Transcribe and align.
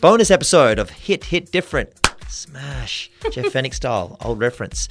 Bonus 0.00 0.30
episode 0.30 0.78
of 0.78 0.88
Hit 0.88 1.24
Hit 1.24 1.52
Different. 1.52 1.90
Smash. 2.26 3.10
Jeff 3.30 3.44
Fenech 3.52 3.74
style. 3.74 4.16
Old 4.24 4.38
reference. 4.38 4.88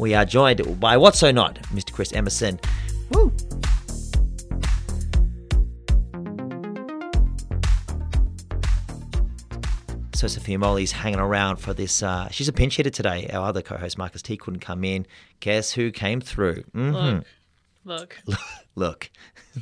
We 0.00 0.14
are 0.14 0.24
joined 0.24 0.80
by 0.80 0.96
What 0.96 1.14
So 1.14 1.30
Not, 1.30 1.62
Mr. 1.68 1.92
Chris 1.92 2.12
Emerson. 2.12 2.58
Woo. 3.12 3.32
So 10.22 10.28
Sophia 10.28 10.56
Molly's 10.56 10.92
hanging 10.92 11.18
around 11.18 11.56
for 11.56 11.74
this. 11.74 12.00
Uh, 12.00 12.28
she's 12.30 12.46
a 12.46 12.52
pinch 12.52 12.76
hitter 12.76 12.90
today. 12.90 13.28
Our 13.32 13.48
other 13.48 13.60
co-host 13.60 13.98
Marcus 13.98 14.22
T 14.22 14.36
couldn't 14.36 14.60
come 14.60 14.84
in. 14.84 15.04
Guess 15.40 15.72
who 15.72 15.90
came 15.90 16.20
through? 16.20 16.62
Mhm. 16.76 17.24
Look, 17.84 18.20
look, 18.26 18.40
Look, 18.76 19.10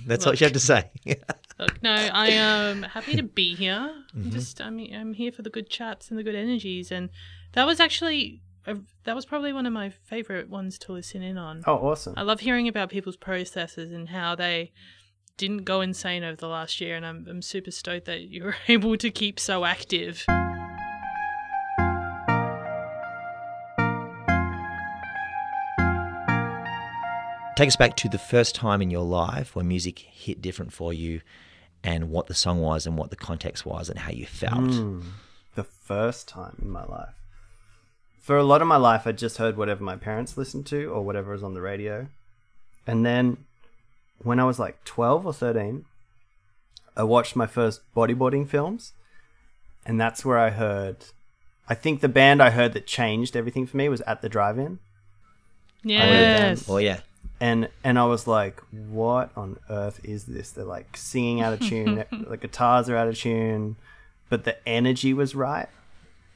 that's 0.05 0.27
all 0.27 0.35
she 0.35 0.45
had 0.45 0.53
to 0.53 0.61
say. 0.61 0.91
look. 1.59 1.83
No, 1.83 1.95
I 1.95 2.27
am 2.33 2.83
happy 2.83 3.17
to 3.17 3.23
be 3.23 3.55
here. 3.55 3.91
Mm-hmm. 4.15 4.23
I'm 4.23 4.31
just, 4.31 4.61
I'm, 4.61 4.79
I'm 4.95 5.15
here 5.15 5.33
for 5.33 5.41
the 5.41 5.49
good 5.49 5.71
chats 5.71 6.11
and 6.11 6.19
the 6.19 6.23
good 6.23 6.35
energies, 6.35 6.93
and 6.93 7.09
that 7.53 7.67
was 7.67 7.81
actually, 7.81 8.43
that 9.05 9.17
was 9.17 9.25
probably 9.25 9.55
one 9.55 9.65
of 9.65 9.73
my 9.73 9.89
favorite 9.89 10.51
ones 10.51 10.77
to 10.81 10.93
listen 10.93 11.23
in 11.23 11.39
on. 11.39 11.63
Oh, 11.67 11.77
awesome. 11.77 12.13
I 12.19 12.23
love 12.23 12.41
hearing 12.41 12.69
about 12.69 12.91
people's 12.91 13.17
processes 13.17 13.93
and 13.93 14.11
how 14.11 14.35
they 14.35 14.73
didn't 15.39 15.65
go 15.65 15.81
insane 15.81 16.23
over 16.23 16.37
the 16.37 16.49
last 16.49 16.83
year, 16.83 16.97
and 16.97 17.07
I'm, 17.07 17.27
I'm 17.31 17.41
super 17.41 17.71
stoked 17.71 18.05
that 18.05 18.21
you 18.21 18.45
were 18.45 18.57
able 18.69 18.99
to 18.99 19.11
keep 19.11 19.41
so 19.41 19.65
active. 19.65 20.27
Take 27.61 27.69
us 27.69 27.77
back 27.77 27.95
to 27.97 28.09
the 28.09 28.17
first 28.17 28.55
time 28.55 28.81
in 28.81 28.89
your 28.89 29.05
life 29.05 29.55
when 29.55 29.69
music 29.69 29.99
hit 29.99 30.41
different 30.41 30.73
for 30.73 30.95
you, 30.95 31.21
and 31.85 32.09
what 32.09 32.27
the 32.27 32.33
song 32.33 32.63
was, 32.63 32.87
and 32.87 32.97
what 32.97 33.11
the 33.11 33.17
context 33.17 33.67
was, 33.67 33.91
and 33.91 33.99
how 33.99 34.13
you 34.13 34.25
felt. 34.25 34.73
Hmm. 34.73 35.01
the 35.57 35.65
first 35.65 36.27
time 36.27 36.57
in 36.63 36.71
my 36.71 36.87
life. 36.87 37.13
For 38.19 38.39
a 38.39 38.45
lot 38.45 38.63
of 38.63 38.67
my 38.69 38.79
life, 38.79 39.07
I 39.07 39.13
just 39.13 39.37
heard 39.37 39.59
whatever 39.59 39.85
my 39.85 39.97
parents 39.97 40.39
listened 40.39 40.65
to 40.69 40.87
or 40.87 41.05
whatever 41.05 41.33
was 41.33 41.43
on 41.43 41.53
the 41.53 41.61
radio. 41.61 42.07
And 42.87 43.05
then 43.05 43.45
when 44.23 44.41
I 44.41 44.45
was 44.45 44.59
like 44.59 44.83
12 44.85 45.27
or 45.27 45.35
13, 45.35 45.85
I 46.97 47.03
watched 47.03 47.37
my 47.37 47.47
first 47.47 47.83
bodyboarding 47.95 48.49
films. 48.49 48.95
And 49.85 50.01
that's 50.01 50.25
where 50.25 50.39
I 50.39 50.49
heard. 50.49 50.97
I 51.69 51.75
think 51.75 52.01
the 52.01 52.09
band 52.09 52.43
I 52.43 52.49
heard 52.49 52.73
that 52.73 52.87
changed 52.87 53.37
everything 53.37 53.67
for 53.67 53.77
me 53.77 53.91
was 53.91 54.01
At 54.07 54.23
the 54.23 54.31
Drive 54.31 54.59
In. 54.59 54.79
Yes. 55.83 56.67
Oh 56.67 56.79
yeah, 56.79 57.01
and 57.41 57.71
and 57.83 57.99
I 57.99 58.05
was 58.05 58.27
like, 58.27 58.61
"What 58.71 59.31
on 59.35 59.59
earth 59.71 60.01
is 60.05 60.27
this?" 60.27 60.51
They're 60.51 60.65
like 60.65 60.97
singing 60.97 61.41
out 61.41 61.55
of 61.55 61.61
tune, 61.61 62.05
the 62.29 62.37
guitars 62.37 62.89
are 62.91 62.97
out 62.97 63.09
of 63.09 63.17
tune, 63.17 63.77
but 64.29 64.45
the 64.45 64.57
energy 64.69 65.15
was 65.15 65.35
right, 65.35 65.69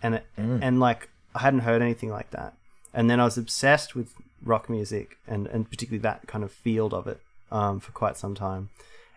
and 0.02 0.16
it, 0.16 0.26
and 0.36 0.80
like 0.80 1.10
I 1.34 1.40
hadn't 1.40 1.60
heard 1.60 1.82
anything 1.82 2.10
like 2.10 2.30
that. 2.30 2.54
And 2.94 3.10
then 3.10 3.20
I 3.20 3.24
was 3.24 3.36
obsessed 3.36 3.94
with 3.94 4.14
rock 4.42 4.70
music 4.70 5.18
and 5.26 5.46
and 5.48 5.68
particularly 5.68 6.00
that 6.00 6.26
kind 6.26 6.42
of 6.42 6.52
field 6.52 6.94
of 6.94 7.06
it 7.06 7.20
um, 7.52 7.80
for 7.80 7.92
quite 7.92 8.16
some 8.16 8.34
time. 8.34 8.70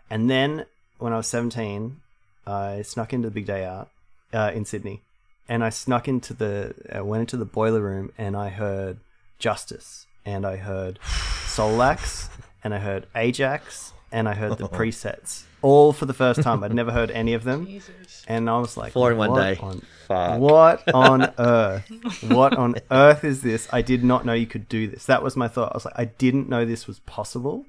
And 0.09 0.29
then 0.29 0.65
when 0.99 1.13
I 1.13 1.17
was 1.17 1.27
seventeen, 1.27 2.01
I 2.45 2.81
snuck 2.81 3.13
into 3.13 3.29
the 3.29 3.33
big 3.33 3.45
day 3.45 3.63
out 3.63 3.89
uh, 4.33 4.51
in 4.53 4.65
Sydney, 4.65 5.03
and 5.47 5.63
I 5.63 5.69
snuck 5.69 6.09
into 6.09 6.33
the 6.33 6.73
I 6.91 6.99
went 6.99 7.21
into 7.21 7.37
the 7.37 7.45
boiler 7.45 7.81
room 7.81 8.11
and 8.17 8.35
I 8.35 8.49
heard 8.49 8.97
Justice 9.39 10.05
and 10.25 10.45
I 10.45 10.57
heard 10.57 10.99
Soulwax 11.57 12.29
and 12.63 12.71
I 12.71 12.77
heard 12.77 13.07
Ajax 13.15 13.91
and 14.11 14.29
I 14.29 14.35
heard 14.35 14.59
the 14.59 14.65
oh. 14.65 14.67
presets 14.67 15.41
all 15.63 15.91
for 15.91 16.05
the 16.05 16.13
first 16.13 16.43
time. 16.43 16.63
I'd 16.63 16.71
never 16.71 16.91
heard 16.91 17.09
any 17.09 17.33
of 17.33 17.43
them, 17.45 17.65
Jesus. 17.65 18.23
and 18.27 18.47
I 18.47 18.59
was 18.59 18.77
like, 18.77 18.93
Four 18.93 19.13
in 19.13 19.17
one 19.17 19.33
day. 19.33 19.57
on- 19.59 19.81
Fuck. 20.07 20.39
what 20.39 20.93
on 20.93 21.33
earth? 21.39 22.21
What 22.21 22.55
on 22.55 22.75
earth 22.91 23.23
is 23.23 23.41
this? 23.41 23.67
I 23.73 23.81
did 23.81 24.03
not 24.03 24.23
know 24.23 24.33
you 24.33 24.45
could 24.45 24.69
do 24.69 24.87
this. 24.87 25.07
That 25.07 25.23
was 25.23 25.35
my 25.35 25.47
thought. 25.47 25.71
I 25.71 25.77
was 25.77 25.85
like, 25.85 25.95
I 25.97 26.05
didn't 26.05 26.47
know 26.47 26.63
this 26.63 26.85
was 26.85 26.99
possible. 26.99 27.65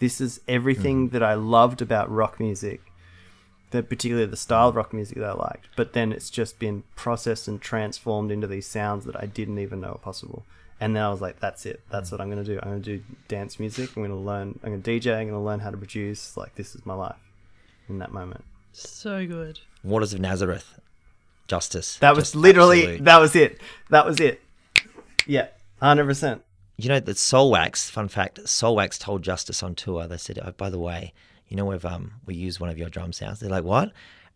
This 0.00 0.20
is 0.20 0.40
everything 0.46 1.08
mm. 1.08 1.12
that 1.12 1.22
I 1.22 1.32
loved 1.32 1.80
about 1.80 2.10
rock 2.10 2.40
music, 2.40 2.82
that 3.70 3.88
particularly 3.88 4.30
the 4.30 4.36
style 4.36 4.68
of 4.68 4.76
rock 4.76 4.92
music 4.92 5.16
that 5.16 5.30
I 5.30 5.32
liked. 5.32 5.68
But 5.76 5.94
then 5.94 6.12
it's 6.12 6.28
just 6.28 6.58
been 6.58 6.82
processed 6.94 7.48
and 7.48 7.58
transformed 7.58 8.30
into 8.30 8.46
these 8.46 8.66
sounds 8.66 9.06
that 9.06 9.16
I 9.16 9.24
didn't 9.24 9.60
even 9.60 9.80
know 9.80 9.92
were 9.92 9.98
possible. 9.98 10.44
And 10.80 10.96
then 10.96 11.02
I 11.02 11.10
was 11.10 11.20
like, 11.20 11.38
that's 11.40 11.66
it. 11.66 11.82
That's 11.90 12.10
what 12.10 12.20
I'm 12.22 12.30
going 12.30 12.42
to 12.42 12.54
do. 12.54 12.58
I'm 12.62 12.70
going 12.70 12.82
to 12.82 12.96
do 12.98 13.04
dance 13.28 13.60
music. 13.60 13.90
I'm 13.96 14.02
going 14.02 14.10
to 14.10 14.16
learn. 14.16 14.58
I'm 14.64 14.70
going 14.70 14.82
to 14.82 14.90
DJ. 14.90 15.08
I'm 15.12 15.28
going 15.28 15.32
to 15.32 15.38
learn 15.38 15.60
how 15.60 15.70
to 15.70 15.76
produce. 15.76 16.36
Like 16.36 16.54
this 16.54 16.74
is 16.74 16.84
my 16.86 16.94
life. 16.94 17.16
In 17.88 17.98
that 17.98 18.12
moment. 18.12 18.44
So 18.72 19.26
good. 19.26 19.58
Waters 19.82 20.14
of 20.14 20.20
Nazareth, 20.20 20.78
Justice. 21.48 21.96
That 21.98 22.14
was 22.14 22.26
Just 22.26 22.36
literally 22.36 22.82
absolute. 22.82 23.04
that 23.04 23.18
was 23.18 23.36
it. 23.36 23.60
That 23.90 24.06
was 24.06 24.20
it. 24.20 24.40
Yeah, 25.26 25.48
hundred 25.82 26.04
percent. 26.06 26.42
You 26.76 26.88
know 26.88 27.00
that 27.00 27.16
Soulwax. 27.16 27.90
Fun 27.90 28.08
fact: 28.08 28.38
Soulwax 28.44 28.98
told 28.98 29.22
Justice 29.22 29.62
on 29.62 29.74
tour. 29.74 30.06
They 30.06 30.16
said, 30.16 30.38
"Oh, 30.42 30.52
by 30.52 30.70
the 30.70 30.78
way, 30.78 31.12
you 31.48 31.56
know 31.56 31.64
we've 31.64 31.84
um 31.84 32.12
we 32.26 32.34
used 32.34 32.60
one 32.60 32.70
of 32.70 32.78
your 32.78 32.88
drum 32.88 33.12
sounds." 33.12 33.40
They're 33.40 33.50
like, 33.50 33.64
"What?" 33.64 33.92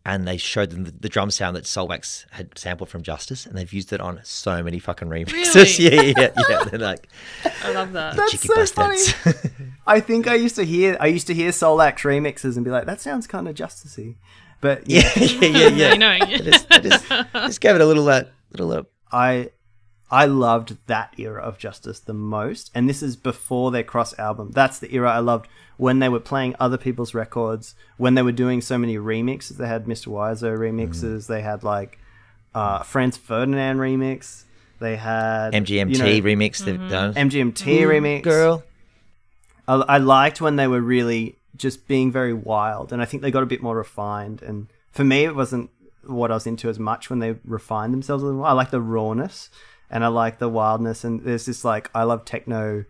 And 0.07 0.27
they 0.27 0.37
showed 0.37 0.69
them 0.69 0.83
the, 0.83 0.91
the 0.91 1.09
drum 1.09 1.31
sound 1.31 1.55
that 1.55 1.63
Soulwax 1.63 2.25
had 2.31 2.57
sampled 2.57 2.89
from 2.89 3.01
Justice, 3.01 3.47
and 3.47 3.57
they've 3.57 3.73
used 3.73 3.91
it 3.91 3.99
on 3.99 4.19
so 4.23 4.61
many 4.61 4.77
fucking 4.77 5.07
remixes. 5.07 5.79
Really? 5.79 6.13
yeah, 6.13 6.13
yeah, 6.15 6.43
yeah. 6.47 6.63
They're 6.65 6.79
like, 6.79 7.07
I 7.63 7.71
love 7.71 7.93
that. 7.93 8.15
That's 8.15 8.39
so 8.39 8.53
bastards. 8.53 9.11
funny. 9.11 9.37
I 9.87 9.99
think 9.99 10.27
I 10.27 10.35
used 10.35 10.55
to 10.57 10.63
hear 10.63 10.95
I 10.99 11.07
used 11.07 11.25
to 11.27 11.33
hear 11.33 11.49
Soulwax 11.49 12.01
remixes 12.01 12.55
and 12.55 12.63
be 12.63 12.69
like, 12.69 12.85
that 12.85 13.01
sounds 13.01 13.25
kind 13.25 13.47
of 13.47 13.55
justicey. 13.55 14.15
But 14.61 14.83
yeah, 14.89 15.09
yeah, 15.15 15.25
yeah, 15.25 15.47
yeah, 15.47 15.67
yeah. 15.67 15.93
You 15.93 15.97
know, 15.97 16.19
just, 16.19 16.69
just, 16.69 17.09
just 17.33 17.61
gave 17.61 17.75
it 17.75 17.81
a 17.81 17.85
little 17.85 18.05
that 18.05 18.31
little. 18.51 18.71
Uh, 18.71 18.83
I 19.11 19.49
I 20.11 20.25
loved 20.25 20.77
that 20.87 21.13
era 21.17 21.41
of 21.41 21.57
Justice 21.57 21.99
the 21.99 22.13
most, 22.13 22.71
and 22.75 22.87
this 22.87 23.01
is 23.01 23.15
before 23.15 23.71
their 23.71 23.83
cross 23.83 24.17
album. 24.19 24.51
That's 24.51 24.79
the 24.79 24.93
era 24.93 25.11
I 25.11 25.19
loved 25.19 25.47
when 25.77 25.99
they 25.99 26.09
were 26.09 26.19
playing 26.19 26.55
other 26.59 26.77
people's 26.77 27.13
records, 27.13 27.75
when 27.97 28.13
they 28.15 28.21
were 28.21 28.31
doing 28.31 28.61
so 28.61 28.77
many 28.77 28.97
remixes. 28.97 29.57
They 29.57 29.67
had 29.67 29.85
Mr. 29.85 30.07
Oizo 30.07 30.57
remixes. 30.57 31.27
They 31.27 31.41
had 31.41 31.63
like 31.63 31.99
uh, 32.53 32.83
Franz 32.83 33.17
Ferdinand 33.17 33.77
remix. 33.77 34.43
They 34.79 34.95
had 34.95 35.53
MGMT 35.53 35.89
you 35.89 35.97
know, 35.97 36.05
remix 36.05 36.59
they've 36.59 36.89
done. 36.89 37.13
MGMT 37.13 37.81
remix. 37.81 38.23
Girl, 38.23 38.63
I, 39.67 39.75
I 39.75 39.97
liked 39.97 40.41
when 40.41 40.55
they 40.55 40.67
were 40.67 40.81
really 40.81 41.37
just 41.55 41.87
being 41.87 42.11
very 42.11 42.33
wild, 42.33 42.93
and 42.93 43.01
I 43.01 43.05
think 43.05 43.23
they 43.23 43.31
got 43.31 43.43
a 43.43 43.47
bit 43.47 43.61
more 43.61 43.75
refined. 43.75 44.41
And 44.41 44.67
for 44.91 45.03
me, 45.03 45.23
it 45.23 45.35
wasn't 45.35 45.69
what 46.03 46.31
I 46.31 46.35
was 46.35 46.45
into 46.45 46.69
as 46.69 46.77
much 46.77 47.09
when 47.09 47.19
they 47.19 47.35
refined 47.45 47.93
themselves 47.93 48.21
a 48.21 48.25
little 48.27 48.39
more. 48.41 48.47
I 48.47 48.53
like 48.53 48.71
the 48.71 48.81
rawness, 48.81 49.49
and 49.89 50.03
I 50.03 50.07
like 50.07 50.39
the 50.39 50.49
wildness. 50.49 51.03
And 51.03 51.21
there's 51.21 51.45
this 51.45 51.63
like 51.65 51.89
I 51.93 52.03
love 52.03 52.25
techno, 52.25 52.85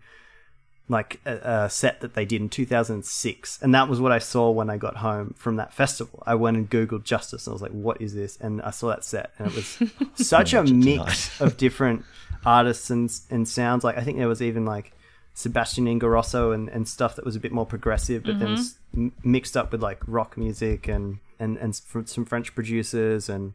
like 0.88 1.20
a, 1.24 1.64
a 1.64 1.70
set 1.70 2.00
that 2.00 2.14
they 2.14 2.24
did 2.24 2.40
in 2.40 2.48
2006, 2.48 3.62
and 3.62 3.74
that 3.74 3.88
was 3.88 4.00
what 4.00 4.12
I 4.12 4.18
saw 4.18 4.50
when 4.50 4.70
I 4.70 4.76
got 4.76 4.96
home 4.96 5.34
from 5.36 5.56
that 5.56 5.72
festival. 5.72 6.22
I 6.26 6.34
went 6.34 6.56
and 6.56 6.70
googled 6.70 7.04
Justice, 7.04 7.46
and 7.46 7.52
I 7.52 7.54
was 7.54 7.62
like, 7.62 7.72
"What 7.72 8.00
is 8.00 8.14
this?" 8.14 8.36
And 8.38 8.62
I 8.62 8.70
saw 8.70 8.88
that 8.88 9.04
set, 9.04 9.32
and 9.38 9.48
it 9.48 9.54
was 9.54 9.78
such 10.26 10.54
a 10.54 10.62
mix 10.64 11.40
of 11.40 11.56
different 11.56 12.04
artists 12.44 12.90
and 12.90 13.10
and 13.30 13.48
sounds. 13.48 13.84
Like 13.84 13.98
I 13.98 14.02
think 14.02 14.18
there 14.18 14.28
was 14.28 14.42
even 14.42 14.64
like 14.64 14.92
Sebastian 15.36 15.84
Ingrosso 15.84 16.54
and, 16.54 16.70
and 16.70 16.88
stuff 16.88 17.14
that 17.16 17.24
was 17.24 17.36
a 17.36 17.40
bit 17.40 17.52
more 17.52 17.66
progressive, 17.66 18.22
but 18.22 18.38
then 18.38 18.48
mm-hmm. 18.48 18.60
s- 18.60 18.78
m- 18.94 19.12
mixed 19.22 19.54
up 19.54 19.70
with 19.70 19.82
like 19.82 20.00
rock 20.06 20.38
music 20.38 20.88
and 20.88 21.18
and 21.38 21.58
and 21.58 21.76
some 21.76 22.24
French 22.24 22.54
producers 22.54 23.28
and 23.28 23.52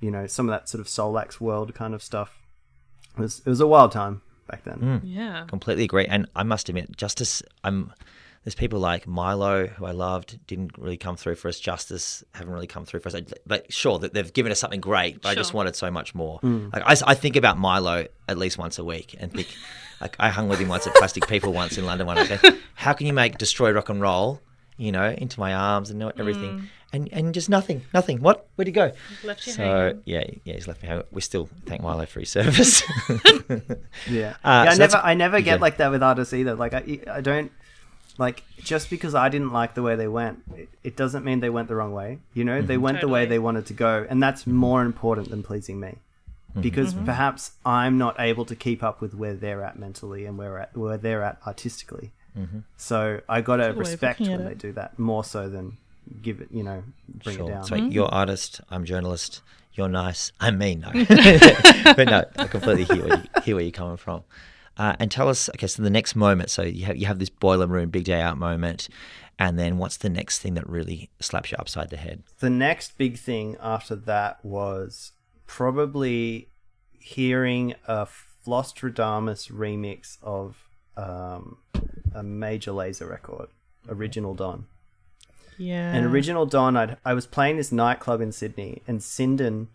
you 0.00 0.12
know 0.12 0.28
some 0.28 0.48
of 0.48 0.52
that 0.52 0.68
sort 0.68 0.80
of 0.80 0.86
Soulwax 0.86 1.40
world 1.40 1.74
kind 1.74 1.92
of 1.92 2.04
stuff. 2.04 2.38
It 3.16 3.20
was 3.20 3.40
it 3.40 3.48
was 3.48 3.60
a 3.60 3.66
wild 3.66 3.92
time 3.92 4.22
back 4.48 4.64
then. 4.64 4.78
Hmm. 4.78 5.06
yeah. 5.06 5.44
completely 5.48 5.84
agree. 5.84 6.06
And 6.06 6.28
I 6.34 6.42
must 6.42 6.68
admit, 6.68 6.96
Justice, 6.96 7.42
I'm. 7.62 7.92
There's 8.44 8.54
people 8.54 8.78
like 8.78 9.06
Mylo 9.06 9.70
who 9.70 9.86
I 9.86 9.92
loved 9.92 10.38
didn't 10.46 10.76
really 10.76 10.98
come 10.98 11.16
through 11.16 11.36
for 11.36 11.48
us. 11.48 11.58
Justice 11.58 12.22
haven't 12.34 12.52
really 12.52 12.66
come 12.66 12.84
through 12.84 13.00
for 13.00 13.08
us. 13.08 13.16
Like, 13.46 13.64
sure 13.70 13.98
that 14.00 14.12
they've 14.12 14.30
given 14.30 14.52
us 14.52 14.58
something 14.58 14.82
great, 14.82 15.22
but 15.22 15.30
I 15.30 15.34
just 15.34 15.54
wanted 15.54 15.74
so 15.76 15.90
much 15.90 16.14
more. 16.14 16.40
Hmm. 16.40 16.68
Like 16.70 16.82
I, 16.84 16.94
I 17.06 17.14
think 17.14 17.36
about 17.36 17.56
Mylo 17.56 18.06
at 18.28 18.36
least 18.36 18.58
once 18.58 18.78
a 18.78 18.84
week 18.84 19.16
and 19.18 19.32
think, 19.32 19.48
like 19.98 20.16
I 20.20 20.28
hung 20.28 20.48
with 20.50 20.58
him 20.58 20.68
once 20.68 20.86
at 20.86 20.94
Plastic 20.96 21.26
People 21.26 21.54
once 21.54 21.78
in 21.78 21.86
London. 21.86 22.06
One 22.06 22.18
I 22.18 22.38
how 22.74 22.92
can 22.92 23.06
you 23.06 23.14
make 23.14 23.38
Destroy 23.38 23.72
Rock 23.72 23.88
and 23.88 24.02
Roll, 24.02 24.42
you 24.76 24.92
know, 24.92 25.08
into 25.08 25.40
my 25.40 25.54
arms 25.54 25.88
and 25.88 26.02
everything, 26.02 26.58
hmm. 26.58 26.64
And 26.94 27.08
and 27.12 27.34
just 27.34 27.48
nothing, 27.48 27.82
nothing. 27.92 28.20
What? 28.20 28.46
Where'd 28.54 28.68
he 28.68 28.72
go? 28.72 28.92
Left 29.24 29.44
you 29.46 29.52
So 29.52 29.62
hanging. 29.64 30.02
yeah, 30.04 30.24
yeah, 30.44 30.54
he's 30.54 30.68
left 30.68 30.80
me 30.80 30.88
hanging. 30.88 31.04
We 31.10 31.22
still 31.22 31.48
thank 31.66 31.82
Mylo 31.82 32.06
for 32.06 32.20
his 32.20 32.30
service. 32.30 32.82
Yeah, 34.08 34.36
Uh, 34.44 34.64
yeah. 34.64 34.70
I 34.70 34.74
so 34.74 34.78
never 34.78 34.96
I 34.98 35.14
never 35.14 35.40
get 35.40 35.56
yeah. 35.56 35.60
like 35.60 35.76
that 35.78 35.90
with 35.90 36.02
artists 36.02 36.32
either. 36.32 36.54
Like 36.54 36.72
I 36.72 37.00
I 37.10 37.20
don't 37.20 37.50
like 38.16 38.44
just 38.58 38.90
because 38.90 39.14
I 39.14 39.28
didn't 39.28 39.52
like 39.52 39.74
the 39.74 39.82
way 39.82 39.96
they 39.96 40.06
went, 40.06 40.42
it, 40.54 40.68
it 40.84 40.96
doesn't 40.96 41.24
mean 41.24 41.40
they 41.40 41.50
went 41.50 41.66
the 41.66 41.74
wrong 41.74 41.92
way. 41.92 42.20
You 42.32 42.44
know, 42.44 42.62
they 42.62 42.74
mm-hmm. 42.74 42.82
went 42.82 43.00
the 43.00 43.08
way 43.08 43.26
they 43.26 43.40
wanted 43.40 43.66
to 43.66 43.74
go, 43.74 44.06
and 44.08 44.22
that's 44.22 44.46
more 44.46 44.82
important 44.82 45.30
than 45.30 45.42
pleasing 45.42 45.80
me. 45.80 45.96
Mm-hmm. 46.54 46.60
because 46.60 46.94
mm-hmm. 46.94 47.06
perhaps 47.06 47.50
I'm 47.66 47.98
not 47.98 48.20
able 48.20 48.44
to 48.44 48.54
keep 48.54 48.84
up 48.84 49.00
with 49.00 49.12
where 49.12 49.34
they're 49.34 49.64
at 49.64 49.76
mentally 49.76 50.24
and 50.24 50.38
where 50.38 50.60
at 50.60 50.76
where 50.76 50.96
they're 50.96 51.24
at 51.24 51.38
artistically. 51.44 52.12
So 52.76 53.20
I 53.28 53.40
got 53.40 53.56
to 53.56 53.72
respect 53.72 54.20
when 54.20 54.44
they 54.44 54.52
it. 54.52 54.58
do 54.58 54.72
that 54.72 54.98
more 54.98 55.24
so 55.24 55.48
than 55.48 55.78
give 56.22 56.40
it, 56.40 56.48
you 56.50 56.62
know, 56.62 56.82
bring 57.08 57.36
Sure. 57.36 57.46
it 57.46 57.50
down. 57.52 57.60
It's 57.60 57.70
like 57.70 57.82
Mm-hmm. 57.82 57.92
you're 57.92 58.06
artist, 58.08 58.60
I'm 58.70 58.84
journalist, 58.84 59.42
you're 59.74 59.88
nice, 59.88 60.32
I'm 60.40 60.58
mean. 60.58 60.80
No. 60.80 60.90
but 61.96 62.04
no, 62.08 62.24
I 62.36 62.46
completely 62.46 62.84
hear 62.84 63.06
where, 63.06 63.16
you, 63.18 63.42
hear 63.42 63.54
where 63.56 63.64
you're 63.64 63.72
coming 63.72 63.96
from. 63.96 64.22
Uh, 64.76 64.96
and 64.98 65.10
tell 65.10 65.28
us, 65.28 65.48
okay, 65.50 65.66
so 65.68 65.82
the 65.82 65.90
next 65.90 66.16
moment, 66.16 66.50
so 66.50 66.62
you 66.62 66.84
have, 66.86 66.96
you 66.96 67.06
have 67.06 67.18
this 67.18 67.28
boiler 67.30 67.66
room, 67.66 67.90
big 67.90 68.04
day 68.04 68.20
out 68.20 68.36
moment, 68.38 68.88
and 69.38 69.58
then 69.58 69.78
what's 69.78 69.96
the 69.98 70.08
next 70.10 70.40
thing 70.40 70.54
that 70.54 70.68
really 70.68 71.10
slaps 71.20 71.50
you 71.52 71.56
upside 71.58 71.90
the 71.90 71.96
head? 71.96 72.22
the 72.40 72.50
next 72.50 72.96
big 72.98 73.16
thing 73.18 73.56
after 73.60 73.94
that 73.96 74.44
was 74.44 75.12
probably 75.46 76.48
hearing 76.98 77.74
a 77.86 78.06
Flosstradamus 78.46 79.50
remix 79.50 80.18
of 80.22 80.68
um, 80.96 81.58
a 82.14 82.22
Major 82.22 82.72
Lazer 82.72 83.08
record, 83.08 83.48
Original 83.88 84.34
Don. 84.34 84.66
Yeah. 85.58 85.92
And 85.94 86.06
Original 86.06 86.46
Don, 86.46 86.76
I'd, 86.76 86.96
I 87.04 87.14
was 87.14 87.26
playing 87.26 87.56
this 87.56 87.70
nightclub 87.72 88.20
in 88.20 88.32
Sydney, 88.32 88.82
and 88.86 89.00
Sinden 89.00 89.68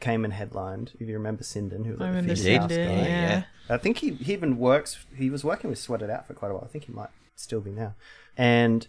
came 0.00 0.24
and 0.24 0.32
headlined. 0.34 0.92
If 0.98 1.08
you 1.08 1.14
remember 1.14 1.42
Sinden, 1.44 1.86
who 1.86 1.92
was 1.92 2.00
I 2.00 2.04
like 2.04 2.12
the 2.12 2.16
remember 2.20 2.34
Fierce 2.36 2.58
House 2.58 2.70
guy. 2.70 2.76
yeah. 2.76 3.42
I 3.68 3.76
think 3.78 3.98
he, 3.98 4.10
he 4.14 4.32
even 4.32 4.58
works. 4.58 5.04
He 5.16 5.30
was 5.30 5.44
working 5.44 5.70
with 5.70 5.78
Sweat 5.78 6.02
It 6.02 6.10
Out 6.10 6.26
for 6.26 6.34
quite 6.34 6.50
a 6.50 6.54
while. 6.54 6.64
I 6.64 6.68
think 6.68 6.84
he 6.84 6.92
might 6.92 7.10
still 7.36 7.60
be 7.60 7.70
now. 7.70 7.94
And 8.36 8.86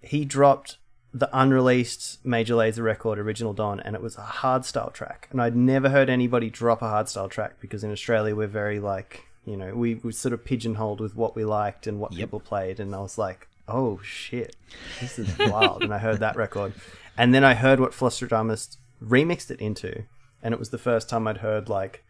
he 0.00 0.24
dropped 0.24 0.78
the 1.14 1.30
unreleased 1.32 2.24
Major 2.26 2.54
Lazer 2.54 2.82
record, 2.84 3.18
Original 3.18 3.54
Don, 3.54 3.80
and 3.80 3.94
it 3.94 4.02
was 4.02 4.16
a 4.16 4.22
hardstyle 4.22 4.92
track. 4.92 5.28
And 5.30 5.40
I'd 5.40 5.56
never 5.56 5.88
heard 5.88 6.10
anybody 6.10 6.50
drop 6.50 6.82
a 6.82 6.86
hardstyle 6.86 7.30
track 7.30 7.54
because 7.60 7.82
in 7.84 7.90
Australia 7.92 8.34
we're 8.34 8.46
very 8.48 8.80
like, 8.80 9.24
you 9.46 9.56
know, 9.56 9.74
we 9.74 9.94
we 9.94 10.12
sort 10.12 10.32
of 10.34 10.44
pigeonholed 10.44 11.00
with 11.00 11.14
what 11.14 11.34
we 11.36 11.44
liked 11.44 11.86
and 11.86 12.00
what 12.00 12.12
Yep. 12.12 12.20
people 12.20 12.40
played. 12.40 12.80
And 12.80 12.94
I 12.94 12.98
was 13.00 13.16
like, 13.16 13.48
oh 13.68 14.00
shit, 14.02 14.56
this 15.00 15.18
is 15.18 15.36
wild. 15.38 15.82
and 15.82 15.92
I 15.92 15.98
heard 15.98 16.20
that 16.20 16.36
record, 16.36 16.72
and 17.16 17.34
then 17.34 17.44
I 17.44 17.54
heard 17.54 17.80
what 17.80 17.92
Flosstradamus 17.92 18.76
remixed 19.02 19.50
it 19.50 19.60
into, 19.60 20.04
and 20.42 20.52
it 20.52 20.58
was 20.58 20.70
the 20.70 20.78
first 20.78 21.08
time 21.08 21.26
I'd 21.26 21.38
heard 21.38 21.68
like 21.68 22.04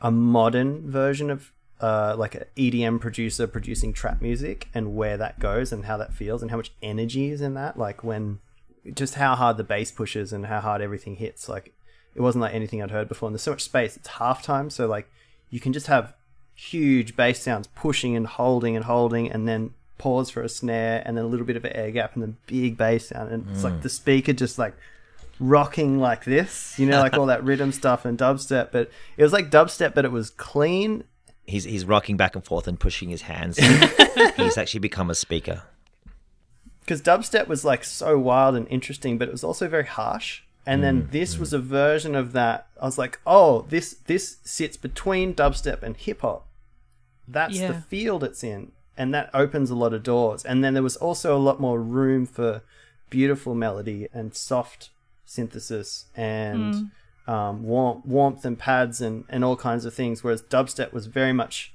a 0.00 0.10
modern 0.10 0.90
version 0.90 1.30
of 1.30 1.52
uh, 1.80 2.14
like 2.18 2.34
an 2.34 2.44
EDM 2.56 3.00
producer 3.00 3.46
producing 3.46 3.92
trap 3.92 4.20
music 4.20 4.68
and 4.74 4.96
where 4.96 5.16
that 5.16 5.38
goes 5.38 5.72
and 5.72 5.84
how 5.84 5.96
that 5.96 6.12
feels 6.12 6.42
and 6.42 6.50
how 6.50 6.56
much 6.56 6.72
energy 6.82 7.30
is 7.30 7.40
in 7.40 7.54
that. 7.54 7.78
Like 7.78 8.02
when 8.02 8.40
just 8.94 9.14
how 9.14 9.34
hard 9.34 9.56
the 9.56 9.64
bass 9.64 9.90
pushes 9.90 10.32
and 10.32 10.46
how 10.46 10.60
hard 10.60 10.80
everything 10.80 11.16
hits. 11.16 11.48
Like 11.48 11.74
it 12.14 12.20
wasn't 12.20 12.42
like 12.42 12.54
anything 12.54 12.82
I'd 12.82 12.90
heard 12.90 13.08
before. 13.08 13.28
And 13.28 13.34
there's 13.34 13.42
so 13.42 13.52
much 13.52 13.64
space. 13.64 13.96
It's 13.96 14.08
halftime, 14.08 14.70
so 14.72 14.86
like 14.86 15.10
you 15.50 15.60
can 15.60 15.72
just 15.72 15.86
have 15.86 16.14
huge 16.54 17.14
bass 17.16 17.40
sounds 17.40 17.68
pushing 17.68 18.16
and 18.16 18.26
holding 18.26 18.76
and 18.76 18.84
holding, 18.84 19.30
and 19.30 19.46
then 19.46 19.74
pause 19.98 20.30
for 20.30 20.42
a 20.42 20.48
snare, 20.48 21.02
and 21.04 21.16
then 21.16 21.24
a 21.24 21.28
little 21.28 21.46
bit 21.46 21.56
of 21.56 21.64
an 21.64 21.72
air 21.74 21.90
gap, 21.90 22.14
and 22.14 22.22
then 22.22 22.36
big 22.46 22.76
bass 22.76 23.08
sound, 23.08 23.30
and 23.32 23.46
it's 23.50 23.64
like 23.64 23.74
mm. 23.74 23.82
the 23.82 23.88
speaker 23.88 24.32
just 24.32 24.58
like 24.58 24.74
rocking 25.40 25.98
like 25.98 26.24
this, 26.24 26.78
you 26.78 26.86
know, 26.86 27.00
like 27.00 27.14
all 27.14 27.26
that 27.26 27.44
rhythm 27.44 27.72
stuff 27.72 28.04
and 28.04 28.18
dubstep. 28.18 28.72
But 28.72 28.90
it 29.16 29.22
was 29.22 29.32
like 29.32 29.50
dubstep, 29.50 29.94
but 29.94 30.04
it 30.04 30.12
was 30.12 30.30
clean. 30.30 31.04
He's, 31.46 31.64
he's 31.64 31.84
rocking 31.84 32.16
back 32.16 32.34
and 32.34 32.44
forth 32.44 32.68
and 32.68 32.78
pushing 32.78 33.08
his 33.08 33.22
hands. 33.22 33.56
he's 34.36 34.58
actually 34.58 34.80
become 34.80 35.10
a 35.10 35.14
speaker. 35.14 35.62
because 36.80 37.00
dubstep 37.02 37.48
was 37.48 37.64
like 37.64 37.84
so 37.84 38.18
wild 38.18 38.54
and 38.54 38.66
interesting, 38.68 39.18
but 39.18 39.28
it 39.28 39.32
was 39.32 39.44
also 39.44 39.68
very 39.68 39.86
harsh. 39.86 40.42
And 40.66 40.82
then 40.82 41.04
mm. 41.04 41.10
this 41.10 41.36
mm. 41.36 41.40
was 41.40 41.54
a 41.54 41.58
version 41.58 42.14
of 42.14 42.32
that. 42.32 42.66
I 42.80 42.84
was 42.84 42.98
like, 42.98 43.20
oh, 43.26 43.62
this 43.70 43.94
this 44.06 44.36
sits 44.44 44.76
between 44.76 45.34
dubstep 45.34 45.82
and 45.82 45.96
hip 45.96 46.20
hop. 46.20 46.46
That's 47.26 47.58
the 47.58 47.74
field 47.74 48.24
it's 48.24 48.42
in, 48.42 48.72
and 48.98 49.14
that 49.14 49.30
opens 49.32 49.70
a 49.70 49.74
lot 49.74 49.94
of 49.94 50.02
doors. 50.02 50.44
And 50.44 50.62
then 50.62 50.74
there 50.74 50.82
was 50.82 50.96
also 50.96 51.34
a 51.34 51.38
lot 51.48 51.58
more 51.60 51.80
room 51.80 52.26
for 52.26 52.62
beautiful 53.08 53.54
melody 53.54 54.08
and 54.12 54.34
soft 54.34 54.90
synthesis 55.24 56.06
and 56.16 56.90
um, 57.26 57.62
warmth, 57.62 58.04
warmth 58.04 58.44
and 58.44 58.58
pads 58.58 59.00
and, 59.00 59.24
and 59.28 59.44
all 59.44 59.56
kinds 59.56 59.84
of 59.84 59.94
things. 59.94 60.22
Whereas 60.24 60.42
dubstep 60.42 60.92
was 60.92 61.06
very 61.06 61.32
much 61.32 61.72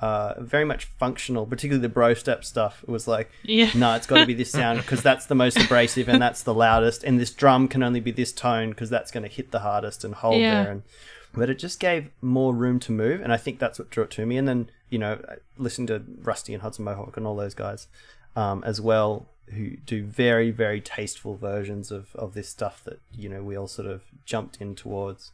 uh, 0.00 0.32
very 0.40 0.64
much 0.64 0.86
functional, 0.98 1.44
particularly 1.44 1.82
the 1.82 1.88
bro 1.92 2.14
step 2.14 2.42
stuff. 2.46 2.82
It 2.82 2.88
was 2.88 3.06
like, 3.06 3.30
Yeah. 3.42 3.70
no, 3.74 3.94
it's 3.94 4.06
got 4.06 4.18
to 4.20 4.26
be 4.26 4.32
this 4.32 4.50
sound 4.50 4.78
because 4.78 5.02
that's 5.02 5.26
the 5.26 5.34
most 5.34 5.58
abrasive 5.60 6.08
and 6.08 6.20
that's 6.20 6.42
the 6.44 6.54
loudest, 6.54 7.04
and 7.04 7.20
this 7.20 7.30
drum 7.30 7.68
can 7.68 7.82
only 7.82 8.00
be 8.00 8.10
this 8.10 8.32
tone 8.32 8.70
because 8.70 8.88
that's 8.88 9.10
going 9.10 9.22
to 9.24 9.28
hit 9.28 9.50
the 9.50 9.58
hardest 9.58 10.02
and 10.02 10.14
hold 10.14 10.40
Yeah. 10.40 10.62
there. 10.62 10.72
And 10.72 10.82
but 11.34 11.50
it 11.50 11.58
just 11.58 11.78
gave 11.78 12.08
more 12.22 12.54
room 12.54 12.80
to 12.80 12.92
move, 12.92 13.20
and 13.20 13.30
I 13.34 13.36
think 13.36 13.58
that's 13.58 13.78
what 13.78 13.90
drew 13.90 14.04
it 14.04 14.10
to 14.12 14.24
me. 14.24 14.38
And 14.38 14.48
then 14.48 14.70
you 14.90 14.98
know, 14.98 15.20
listening 15.56 15.86
to 15.88 16.02
Rustie 16.22 16.54
and 16.54 16.62
Hudson 16.62 16.84
Mohawke 16.84 17.16
and 17.16 17.26
all 17.26 17.36
those 17.36 17.54
guys 17.54 17.88
um, 18.34 18.62
as 18.64 18.80
well, 18.80 19.28
who 19.50 19.76
do 19.76 20.04
very 20.04 20.50
very 20.50 20.80
tasteful 20.80 21.36
versions 21.36 21.90
of 21.90 22.14
of 22.16 22.34
this 22.34 22.48
stuff 22.48 22.82
that 22.84 23.00
you 23.12 23.28
know 23.28 23.42
we 23.42 23.56
all 23.56 23.68
sort 23.68 23.88
of 23.88 24.02
jumped 24.24 24.60
in 24.60 24.74
towards. 24.74 25.32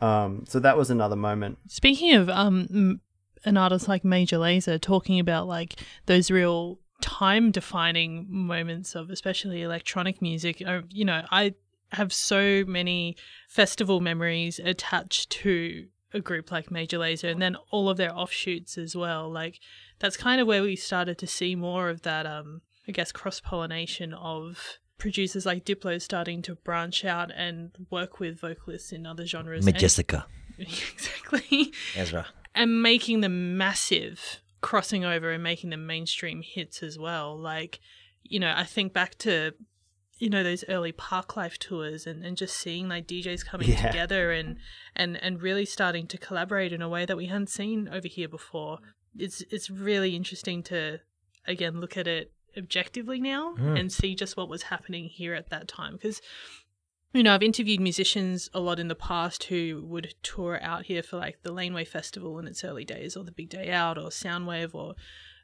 Um, 0.00 0.44
so 0.46 0.60
that 0.60 0.76
was 0.76 0.90
another 0.90 1.16
moment. 1.16 1.58
Speaking 1.66 2.14
of 2.14 2.28
um, 2.28 3.00
an 3.44 3.56
artist 3.56 3.88
like 3.88 4.04
Major 4.04 4.36
Lazer 4.36 4.80
talking 4.80 5.18
about 5.18 5.48
like 5.48 5.74
those 6.06 6.30
real 6.30 6.78
time 7.00 7.50
defining 7.50 8.26
moments 8.28 8.94
of 8.94 9.10
especially 9.10 9.62
electronic 9.62 10.22
music, 10.22 10.62
uh, 10.66 10.82
you 10.90 11.04
know, 11.04 11.22
I 11.30 11.54
have 11.92 12.12
so 12.12 12.64
many 12.66 13.16
festival 13.48 14.00
memories 14.00 14.58
attached 14.58 15.30
to 15.30 15.86
a 16.14 16.20
group 16.20 16.50
like 16.50 16.70
Major 16.70 16.98
Lazer 16.98 17.30
and 17.30 17.40
then 17.42 17.56
all 17.70 17.88
of 17.90 17.96
their 17.96 18.14
offshoots 18.16 18.78
as 18.78 18.96
well. 18.96 19.30
Like 19.30 19.60
that's 19.98 20.16
kind 20.16 20.40
of 20.40 20.46
where 20.46 20.62
we 20.62 20.76
started 20.76 21.18
to 21.18 21.26
see 21.26 21.54
more 21.54 21.88
of 21.90 22.02
that 22.02 22.26
um 22.26 22.62
I 22.86 22.92
guess 22.92 23.12
cross 23.12 23.40
pollination 23.40 24.14
of 24.14 24.78
producers 24.98 25.44
like 25.46 25.64
Diplo 25.64 26.00
starting 26.00 26.42
to 26.42 26.54
branch 26.56 27.04
out 27.04 27.30
and 27.36 27.70
work 27.90 28.18
with 28.18 28.40
vocalists 28.40 28.90
in 28.92 29.06
other 29.06 29.26
genres. 29.26 29.66
and- 29.66 29.76
Majessica. 29.76 30.24
exactly 30.58 31.72
Ezra. 31.94 32.26
and 32.54 32.82
making 32.82 33.20
them 33.20 33.56
massive 33.56 34.40
crossing 34.60 35.04
over 35.04 35.30
and 35.30 35.42
making 35.42 35.70
them 35.70 35.86
mainstream 35.86 36.42
hits 36.42 36.82
as 36.82 36.98
well 36.98 37.38
like 37.38 37.78
you 38.24 38.40
know 38.40 38.52
i 38.56 38.64
think 38.64 38.92
back 38.92 39.16
to 39.18 39.52
you 40.18 40.28
know 40.28 40.42
those 40.42 40.64
early 40.68 40.92
Parklife 40.92 41.58
tours 41.58 42.06
and, 42.06 42.24
and 42.24 42.36
just 42.36 42.56
seeing 42.56 42.88
like 42.88 43.06
djs 43.06 43.44
coming 43.44 43.68
Yeah. 43.68 43.86
together 43.86 44.32
and 44.32 44.56
and 44.96 45.16
and 45.22 45.40
really 45.42 45.64
starting 45.64 46.06
to 46.08 46.18
collaborate 46.18 46.72
in 46.72 46.82
a 46.82 46.88
way 46.88 47.04
that 47.06 47.16
we 47.16 47.26
hadn't 47.26 47.50
seen 47.50 47.88
over 47.88 48.08
here 48.08 48.28
before 48.28 48.78
it's 49.16 49.42
it's 49.50 49.70
really 49.70 50.14
interesting 50.16 50.62
to 50.64 50.98
again 51.46 51.80
look 51.80 51.96
at 51.96 52.06
it 52.06 52.32
objectively 52.56 53.20
now 53.20 53.54
Mm. 53.56 53.78
and 53.78 53.92
see 53.92 54.14
just 54.14 54.36
what 54.36 54.48
was 54.48 54.62
happening 54.64 55.04
here 55.08 55.34
at 55.34 55.50
that 55.50 55.68
time 55.68 55.92
because 55.94 56.20
you 57.14 57.22
know, 57.22 57.34
I've 57.34 57.42
interviewed 57.42 57.80
musicians 57.80 58.50
a 58.52 58.60
lot 58.60 58.78
in 58.78 58.88
the 58.88 58.94
past 58.94 59.44
who 59.44 59.82
would 59.86 60.14
tour 60.22 60.58
out 60.62 60.84
here 60.84 61.02
for 61.02 61.16
like 61.16 61.38
the 61.42 61.52
Laneway 61.52 61.86
Festival 61.86 62.38
in 62.38 62.46
its 62.46 62.62
early 62.62 62.84
days, 62.84 63.16
or 63.16 63.24
the 63.24 63.32
Big 63.32 63.48
Day 63.48 63.70
Out, 63.70 63.96
or 63.96 64.10
Soundwave, 64.10 64.74
or 64.74 64.94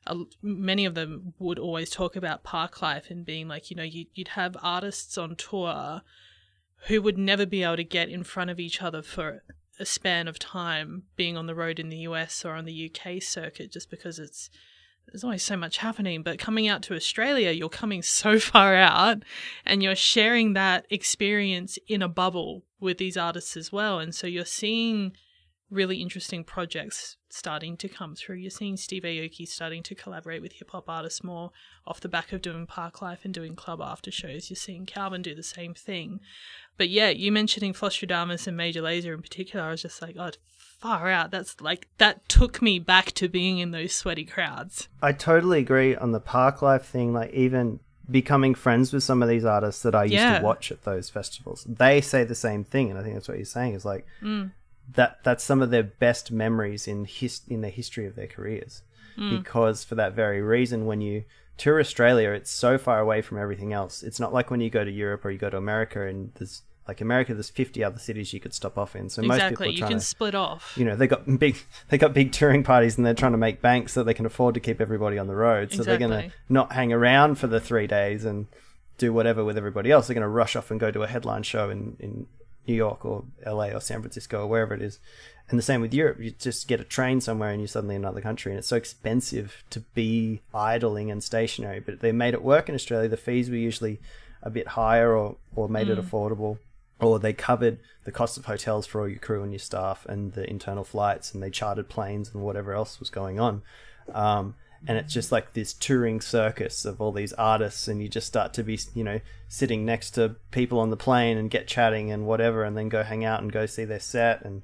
uh, 0.07 0.17
many 0.43 0.85
of 0.85 0.95
them 0.95 1.35
would 1.39 1.59
always 1.59 1.91
talk 1.91 2.17
about 2.17 2.45
Parklife 2.45 3.11
and 3.11 3.25
being 3.25 3.49
like, 3.49 3.71
you 3.71 3.77
know, 3.77 3.83
you'd, 3.83 4.09
you'd 4.15 4.29
have 4.29 4.57
artists 4.63 5.17
on 5.17 5.37
tour 5.37 6.03
who 6.87 7.01
would 7.01 7.19
never 7.19 7.47
be 7.47 7.63
able 7.63 7.77
to 7.77 7.85
get 7.85 8.09
in 8.09 8.23
front 8.23 8.51
of 8.51 8.61
each 8.61 8.83
other 8.83 9.03
for 9.03 9.43
a 9.79 9.87
span 9.87 10.29
of 10.29 10.39
time 10.39 11.05
being 11.17 11.37
on 11.37 11.47
the 11.47 11.55
road 11.55 11.79
in 11.79 11.89
the 11.89 11.99
US 11.99 12.45
or 12.45 12.55
on 12.55 12.65
the 12.65 12.91
UK 12.91 13.23
circuit 13.23 13.73
just 13.73 13.91
because 13.91 14.19
it's 14.19 14.51
there's 15.07 15.25
always 15.25 15.43
so 15.43 15.57
much 15.57 15.79
happening. 15.79 16.23
But 16.23 16.39
coming 16.39 16.67
out 16.67 16.83
to 16.85 16.95
Australia 16.95 17.51
you're 17.51 17.69
coming 17.69 18.03
so 18.21 18.39
far 18.39 18.75
out 18.77 19.23
and 19.65 19.83
you're 19.83 19.97
sharing 19.97 20.53
that 20.53 20.87
experience 20.91 21.79
in 21.89 22.03
a 22.03 22.09
bubble 22.09 22.63
with 22.81 22.99
these 22.99 23.17
artists 23.17 23.57
as 23.57 23.73
well. 23.73 23.99
And 23.99 24.15
so 24.15 24.27
you're 24.27 24.45
seeing 24.45 25.13
really 25.71 25.97
interesting 25.97 26.45
projects 26.45 27.17
starting 27.29 27.77
to 27.77 27.89
come 27.89 28.15
through 28.15 28.37
you're 28.37 28.51
seeing 28.51 28.77
Steve 28.77 29.03
Aoki 29.03 29.47
starting 29.49 29.83
to 29.83 29.95
collaborate 29.95 30.41
with 30.43 30.53
hip 30.53 30.71
hop 30.71 30.89
artists 30.89 31.25
more 31.25 31.51
off 31.87 32.01
the 32.01 32.09
back 32.09 32.33
of 32.33 32.43
doing 32.43 32.67
Parklife 32.67 33.25
and 33.25 33.35
doing 33.35 33.57
club 33.57 33.81
after 33.83 34.11
shows 34.11 34.51
you're 34.51 34.57
seeing 34.57 34.87
Calvin 34.87 35.23
do 35.23 35.35
the 35.35 35.43
same 35.43 35.75
thing 35.75 36.21
but 36.77 36.89
yeah, 36.89 37.11
you 37.11 37.31
mentioning 37.31 37.73
Flosstradamus 37.73 38.47
and 38.49 38.57
Major 38.57 38.83
Lazer 38.83 39.15
in 39.15 39.23
particular, 39.23 39.65
I 39.65 39.71
was 39.71 39.83
just 39.83 40.03
like, 40.03 40.17
oh, 40.19 40.31
far 40.81 41.09
out. 41.09 41.31
That's 41.31 41.61
like, 41.61 41.87
that 41.99 42.29
took 42.29 42.61
me 42.61 42.81
back 42.81 43.13
to 43.13 43.29
being 43.29 43.59
in 43.61 43.71
those 43.71 43.95
sweaty 43.95 44.25
crowds. 44.25 44.89
I 45.01 45.13
totally 45.13 45.61
agree 45.61 45.95
on 45.95 46.11
the 46.11 46.19
park 46.19 46.63
life 46.63 46.85
thing. 46.85 47.13
Like 47.13 47.33
even 47.33 47.79
becoming 48.11 48.57
friends 48.57 48.93
with 48.93 49.05
some 49.05 49.23
of 49.23 49.29
these 49.29 49.45
artists 49.45 49.83
that 49.83 49.95
I 49.95 50.03
used 50.03 50.15
Yeah. 50.15 50.39
to 50.41 50.45
watch 50.45 50.73
at 50.73 50.83
those 50.83 51.09
festivals, 51.09 51.65
they 51.69 52.01
say 52.01 52.25
the 52.25 52.35
same 52.35 52.65
thing, 52.65 52.91
and 52.91 52.99
I 52.99 53.03
think 53.05 53.15
that's 53.15 53.29
what 53.29 53.39
you're 53.39 53.45
saying 53.45 53.75
is 53.75 53.85
like 53.85 54.05
Mm. 54.21 54.51
That. 54.93 55.19
That's 55.25 55.43
some 55.45 55.63
of 55.63 55.71
their 55.71 55.83
best 55.83 56.31
memories 56.31 56.87
in 56.87 57.05
his 57.05 57.41
in 57.49 57.61
the 57.63 57.71
history 57.71 58.07
of 58.07 58.15
their 58.17 58.27
careers, 58.27 58.83
Mm. 59.19 59.31
because 59.39 59.85
for 59.85 59.95
that 59.95 60.13
very 60.15 60.43
reason, 60.43 60.87
when 60.87 61.01
you 61.01 61.25
tour 61.57 61.79
Australia, 61.79 62.31
it's 62.31 62.51
so 62.51 62.77
far 62.79 62.99
away 63.01 63.23
from 63.23 63.39
everything 63.39 63.73
else. 63.73 64.03
It's 64.03 64.19
not 64.19 64.33
like 64.33 64.51
when 64.51 64.61
you 64.61 64.71
go 64.71 64.83
to 64.85 64.91
Europe 64.91 65.25
or 65.25 65.31
you 65.31 65.39
go 65.39 65.51
to 65.51 65.57
America 65.57 66.07
and 66.07 66.33
there's 66.35 66.63
Like 66.87 67.01
America, 67.01 67.33
there's 67.33 67.49
50 67.49 67.83
other 67.83 67.99
cities 67.99 68.35
you 68.35 68.41
could 68.41 68.53
stop 68.53 68.77
off 68.77 68.95
in. 68.95 69.09
So 69.09 69.23
most 69.23 69.37
people 69.41 69.47
exactly. 69.47 69.69
are 69.69 69.71
You 69.71 69.83
can 69.85 70.01
to, 70.01 70.05
split 70.05 70.35
off. 70.35 70.75
you 70.77 70.85
know, 70.85 70.95
they 70.97 71.07
got 71.07 71.25
big, 71.39 71.57
they 71.89 71.97
got 71.97 72.13
big 72.13 72.31
touring 72.33 72.63
parties, 72.63 72.99
and 72.99 73.07
they're 73.07 73.15
trying 73.15 73.33
to 73.33 73.39
make 73.39 73.63
banks 73.63 73.95
so 73.95 74.03
they 74.03 74.13
can 74.13 74.27
afford 74.27 74.53
to 74.57 74.61
keep 74.61 74.83
everybody 74.83 75.17
on 75.17 75.27
the 75.27 75.35
road. 75.35 75.73
So 75.73 75.83
they're 75.83 75.97
gonna 75.97 76.31
not 76.51 76.73
hang 76.73 76.93
around 76.93 77.37
for 77.37 77.47
the 77.47 77.59
three 77.59 77.87
days 77.87 78.27
and 78.27 78.49
do 78.99 79.15
whatever 79.15 79.43
with 79.45 79.57
everybody 79.57 79.91
else. 79.91 80.09
They're 80.09 80.15
gonna 80.15 80.29
rush 80.29 80.57
off 80.57 80.71
and 80.71 80.79
go 80.79 80.91
to 80.91 81.03
a 81.03 81.07
headline 81.07 81.43
show 81.43 81.71
in 81.71 81.97
in 82.01 82.27
New 82.67 82.75
York 82.75 83.05
or 83.05 83.25
LA 83.45 83.69
or 83.69 83.81
San 83.81 84.01
Francisco 84.01 84.43
or 84.43 84.47
wherever 84.47 84.75
it 84.75 84.83
is. 84.83 84.99
And 85.51 85.59
the 85.59 85.63
same 85.63 85.83
with 85.83 85.93
Europe. 85.93 86.19
You 86.21 86.31
just 86.31 86.69
get 86.69 86.81
a 86.81 86.85
train 86.85 87.21
somewhere 87.21 87.51
and 87.51 87.61
you're 87.61 87.69
suddenly 87.69 87.97
in 87.97 88.03
another 88.03 88.23
country, 88.23 88.53
and 88.53 88.59
it's 88.59 88.69
so 88.69 88.77
expensive 88.77 89.63
to 89.71 89.81
be 89.81 90.41
idling 90.55 91.11
and 91.11 91.23
stationary. 91.23 91.81
But 91.81 92.01
they 92.01 92.13
made 92.13 92.33
it 92.33 92.43
work 92.43 92.69
in 92.69 92.75
Australia. 92.75 93.09
The 93.09 93.19
fees 93.19 93.51
were 93.51 93.57
usually 93.57 94.01
a 94.43 94.51
bit 94.51 94.69
higher 94.69 95.15
or, 95.15 95.37
or 95.55 95.69
made 95.69 95.89
it 95.91 95.99
affordable. 95.99 96.59
Or 96.99 97.19
they 97.19 97.35
covered 97.35 97.79
the 98.05 98.13
cost 98.13 98.39
of 98.39 98.47
hotels 98.47 98.87
for 98.87 99.03
all 99.03 99.09
your 99.09 99.19
crew 99.19 99.43
and 99.43 99.53
your 99.53 99.59
staff 99.59 100.07
and 100.07 100.33
the 100.33 100.49
internal 100.49 100.85
flights, 100.85 101.35
and 101.35 101.43
they 101.43 101.51
chartered 101.51 101.89
planes 101.89 102.31
and 102.33 102.43
whatever 102.43 102.73
else 102.73 102.99
was 102.99 103.11
going 103.11 103.39
on. 103.39 103.63
Um, 104.15 104.55
and 104.87 104.99
it's 104.99 105.13
just 105.13 105.33
like 105.33 105.53
this 105.55 105.73
touring 105.73 106.21
circus 106.21 106.85
of 106.85 107.01
all 107.01 107.13
these 107.13 107.33
artists, 107.35 107.89
and 107.89 108.03
you 108.03 108.09
just 108.09 108.27
start 108.27 108.53
to 108.55 108.63
be, 108.63 108.79
you 108.95 109.05
know, 109.05 109.21
sitting 109.49 109.85
next 109.85 110.11
to 110.13 110.37
people 110.51 110.79
on 110.79 110.91
the 110.91 110.97
plane 110.97 111.39
and 111.39 111.51
get 111.51 111.67
chatting 111.67 112.11
and 112.11 112.27
whatever, 112.27 112.65
and 112.65 112.77
then 112.77 112.89
go 112.89 113.03
hang 113.03 113.25
out 113.25 113.41
and 113.43 113.51
go 113.53 113.67
see 113.67 113.85
their 113.85 114.01
set, 114.01 114.45
and 114.45 114.63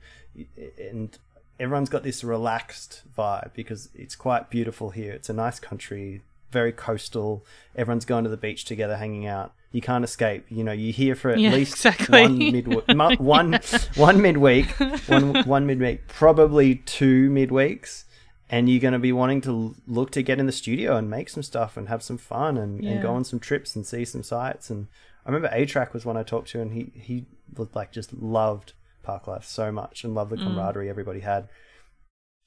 and 0.79 1.19
everyone's 1.59 1.91
got 1.91 2.03
this 2.03 2.25
relaxed 2.25 3.03
vibe 3.17 3.53
because 3.55 3.89
it's 3.95 4.17
quite 4.17 4.51
beautiful 4.51 4.91
here. 4.91 5.13
It's 5.13 5.29
a 5.29 5.33
nice 5.35 5.61
country, 5.61 6.23
very 6.51 6.73
coastal. 6.73 7.45
Everyone's 7.77 8.05
going 8.05 8.25
to 8.25 8.31
the 8.31 8.37
beach 8.37 8.65
together, 8.65 8.97
hanging 8.97 9.27
out. 9.27 9.53
You 9.73 9.81
can't 9.81 10.05
escape. 10.05 10.47
You 10.49 10.65
know, 10.65 10.73
you 10.73 10.93
here 10.93 11.15
for 11.15 11.31
at 11.31 11.39
Yeah, 11.39 11.53
least 11.53 11.75
exactly. 11.75 12.21
one 12.23 12.39
mid 12.39 12.67
mu- 12.67 12.81
one 13.19 13.61
one 13.97 14.21
midweek, 14.21 14.69
one 15.07 15.45
one 15.45 15.67
midweek, 15.67 16.09
probably 16.09 16.77
two 16.77 17.31
midweeks, 17.31 18.05
and 18.51 18.69
you're 18.69 18.81
going 18.81 18.93
to 18.93 18.99
be 18.99 19.13
wanting 19.13 19.41
to 19.43 19.75
look 19.87 20.11
to 20.11 20.23
get 20.23 20.39
in 20.39 20.47
the 20.47 20.53
studio 20.53 20.97
and 20.97 21.09
make 21.09 21.29
some 21.29 21.43
stuff 21.43 21.77
and 21.77 21.89
have 21.89 22.03
some 22.03 22.19
fun 22.19 22.57
and, 22.59 22.85
and 22.85 23.01
go 23.01 23.13
on 23.13 23.25
some 23.25 23.39
trips 23.39 23.77
and 23.77 23.87
see 23.87 24.05
some 24.05 24.23
sights. 24.23 24.71
And 24.71 24.89
I 25.25 25.31
remember 25.31 25.49
A-Trak 25.53 25.93
was 25.93 26.05
one 26.05 26.17
I 26.17 26.25
talked 26.25 26.49
to, 26.51 26.61
and 26.61 26.73
he 26.73 26.93
he 26.95 27.27
was 27.57 27.69
like 27.75 27.93
just 27.93 28.13
loved 28.13 28.73
Parklife 29.07 29.45
so 29.45 29.73
much 29.73 30.05
and 30.05 30.15
loved 30.15 30.31
the 30.31 30.37
mm. 30.37 30.43
camaraderie 30.43 30.91
everybody 30.91 31.21
had 31.21 31.49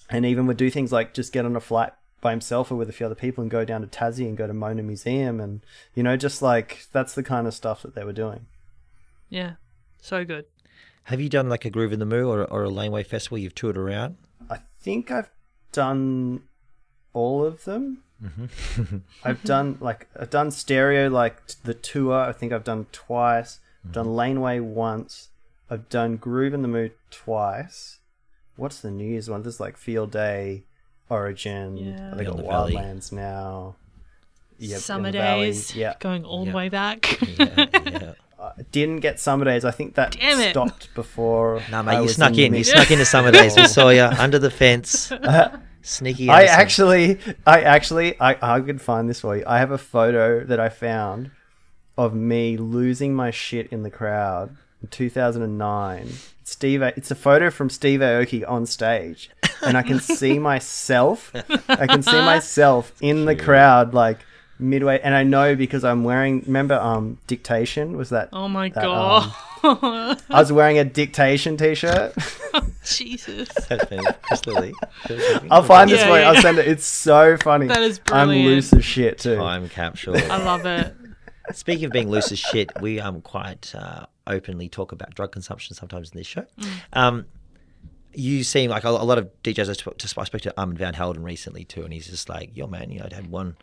and 0.10 0.26
even 0.26 0.46
would 0.48 0.58
do 0.58 0.70
things 0.70 0.92
like 0.92 1.14
just 1.14 1.34
get 1.34 1.46
on 1.46 1.56
a 1.56 1.60
flight 1.60 1.94
by 2.22 2.32
himself 2.32 2.72
or 2.72 2.76
with 2.76 2.90
a 2.90 2.94
few 2.94 3.06
other 3.06 3.16
people 3.16 3.42
and 3.42 3.52
go 3.52 3.66
down 3.66 3.82
to 3.82 3.88
Tassie 3.88 4.28
and 4.28 4.38
go 4.38 4.48
to 4.48 4.54
Mona 4.54 4.84
Museum 4.84 5.40
and 5.40 5.62
you 5.94 6.04
know 6.04 6.16
just 6.16 6.42
like 6.42 6.88
that's 6.92 7.16
the 7.16 7.24
kind 7.24 7.48
of 7.48 7.54
stuff 7.54 7.82
that 7.82 7.96
they 7.96 8.04
were 8.04 8.14
doing. 8.14 8.46
Yeah. 9.30 9.54
So 10.02 10.24
good. 10.24 10.46
Have 11.06 11.20
you 11.20 11.30
done 11.30 11.50
like 11.50 11.66
a 11.66 11.70
Groove 11.70 11.92
in 11.92 12.00
the 12.00 12.06
Moo 12.06 12.30
or, 12.30 12.46
or 12.46 12.64
a 12.64 12.70
Laneway 12.70 13.04
Festival? 13.04 13.38
You've 13.38 13.56
toured 13.56 13.78
around. 13.78 14.18
I 14.50 14.60
think 14.80 15.12
I've 15.12 15.30
done 15.74 16.44
all 17.14 17.44
of 17.44 17.66
them. 17.66 18.04
Mm-hmm. 18.24 18.98
I've 19.24 19.44
done 19.44 19.78
like 19.82 20.08
I've 20.18 20.30
done 20.30 20.52
stereo 20.52 21.10
like 21.10 21.46
the 21.64 21.74
tour. 21.74 22.14
I 22.16 22.32
think 22.32 22.54
I've 22.54 22.64
done 22.64 22.86
twice. 22.92 23.60
I've 23.86 23.92
done 23.92 24.06
mm-hmm. 24.06 24.16
Laneway 24.16 24.60
once. 24.60 25.30
I've 25.70 25.90
done 25.90 26.16
Groove 26.18 26.54
in 26.54 26.62
the 26.62 26.68
Moo 26.68 26.90
twice. 27.10 28.00
What's 28.56 28.80
the 28.80 28.92
New 28.92 29.08
Year's 29.08 29.30
one? 29.30 29.42
There's 29.42 29.60
like 29.60 29.76
Field 29.78 30.12
Day, 30.12 30.64
Origin. 31.10 31.76
Yeah. 31.78 32.12
I 32.14 32.16
think 32.16 32.20
Beyond 32.20 32.26
got 32.26 32.38
the 32.38 32.44
Valley. 32.44 32.74
Wildlands 32.76 33.12
now. 33.12 33.76
Yeah, 34.60 34.78
Summer 34.78 35.12
Beyond 35.12 35.16
the 35.16 35.20
Valley. 35.20 35.46
days. 35.48 35.76
Yeah, 35.76 35.94
Going 36.00 36.24
all 36.24 36.46
Yeah. 36.46 36.52
the 36.52 36.58
way 36.58 36.70
back. 36.70 37.20
Yeah, 37.22 37.66
yeah. 37.74 38.14
I 38.58 38.62
didn't 38.72 39.00
get 39.00 39.16
Summadayze. 39.18 39.64
I 39.64 39.72
think 39.72 39.96
that 39.96 40.12
Damn 40.20 40.40
it. 40.40 40.52
stopped 40.52 40.94
before. 40.94 41.62
Nah, 41.72 41.80
I 41.80 41.82
mate, 41.82 42.04
you 42.04 42.10
snuck 42.10 42.38
in. 42.38 42.54
You 42.54 42.64
snuck 42.64 42.92
into 42.92 43.06
summer 43.06 43.32
days. 43.40 43.56
We 43.56 43.68
saw 43.68 43.90
you 43.90 44.04
under 44.04 44.40
the 44.40 44.52
fence. 44.52 45.12
Sneaky. 45.82 46.30
I 46.30 46.44
Alison. 46.46 46.60
actually, 46.60 47.20
I 47.46 47.62
actually, 47.62 48.20
I, 48.20 48.56
I 48.56 48.62
could 48.62 48.82
find 48.82 49.10
this 49.10 49.20
for 49.22 49.36
you. 49.36 49.44
I 49.46 49.58
have 49.60 49.72
a 49.72 49.78
photo 49.78 50.44
that 50.46 50.60
I 50.60 50.70
found 50.70 51.32
of 51.98 52.14
me 52.14 52.58
losing 52.58 53.14
my 53.14 53.32
shit 53.32 53.68
in 53.72 53.84
the 53.84 53.90
crowd 53.92 54.56
in 54.82 54.88
2009. 54.88 56.10
Steve, 56.46 56.82
it's 56.82 57.12
a 57.12 57.16
photo 57.16 57.50
from 57.50 57.70
Steve 57.70 58.00
Aoki 58.02 58.48
on 58.50 58.66
stage, 58.66 59.30
and 59.62 59.78
I 59.78 59.82
can 59.82 60.00
see 60.00 60.40
myself. 60.52 61.32
I 61.68 61.88
can 61.88 62.02
see 62.04 62.12
myself 62.20 62.94
in 63.02 63.26
the 63.26 63.36
crowd, 63.36 63.94
like 63.94 64.20
midway, 64.64 65.00
and 65.02 65.14
I 65.14 65.24
know 65.24 65.56
because 65.56 65.84
I'm 65.84 66.04
wearing. 66.04 66.42
Remember, 66.46 66.76
um, 66.76 67.18
dictation 67.28 67.98
was 67.98 68.10
that? 68.10 68.30
oh 68.34 68.48
my 68.48 68.70
that, 68.70 68.84
god. 68.84 69.24
um, 69.64 70.18
I 70.30 70.40
was 70.40 70.52
wearing 70.52 70.78
a 70.78 70.84
dictation 70.84 71.58
t-shirt. 71.58 72.14
Jesus. 72.86 73.50
That's 73.68 73.86
been 73.86 74.04
Chris 74.24 74.42
I'll 75.50 75.64
find 75.64 75.90
this 75.90 76.02
Yeah, 76.02 76.08
for 76.08 76.16
you. 76.16 76.22
yeah. 76.22 76.30
I'll 76.32 76.42
send 76.42 76.58
it. 76.60 76.68
It's 76.68 76.86
so 76.86 77.38
funny. 77.38 77.68
That 77.68 77.82
is 77.82 78.00
brilliant. 78.00 78.32
I'm 78.32 78.46
loose 78.46 78.74
as 78.74 78.84
shit 78.84 79.20
too. 79.20 79.36
Time 79.38 79.70
capsule. 79.70 80.18
I 80.18 80.44
love 80.44 80.66
it. 80.66 80.94
Speaking 81.54 81.86
of 81.86 81.92
being 81.92 82.10
loose 82.10 82.32
as 82.32 82.40
shit, 82.40 82.72
we 82.82 83.00
um 83.00 83.22
quite 83.22 83.74
uh, 83.76 84.06
openly 84.28 84.70
talk 84.70 84.92
about 84.92 85.14
drug 85.16 85.32
consumption 85.32 85.76
sometimes 85.76 86.12
in 86.12 86.18
this 86.18 86.28
show. 86.28 86.46
Um, 86.94 87.26
you 88.14 88.44
seem 88.44 88.70
like 88.70 88.84
a, 88.84 88.90
a 88.90 88.92
lot 88.92 89.18
of 89.18 89.30
DJs. 89.44 89.70
I 89.70 89.74
spoke 89.74 89.98
to, 89.98 90.14
I 90.20 90.24
spoke 90.26 90.42
to 90.42 90.54
Armand 90.60 90.78
Van 90.78 90.94
Helden 90.94 91.24
recently 91.24 91.64
too, 91.64 91.84
and 91.84 91.92
he's 91.92 92.08
just 92.08 92.30
like, 92.30 92.56
"Yo, 92.56 92.68
man, 92.68 92.92
you 92.92 93.00
know, 93.00 93.08
I 93.12 93.16
had 93.16 93.28
one." 93.28 93.58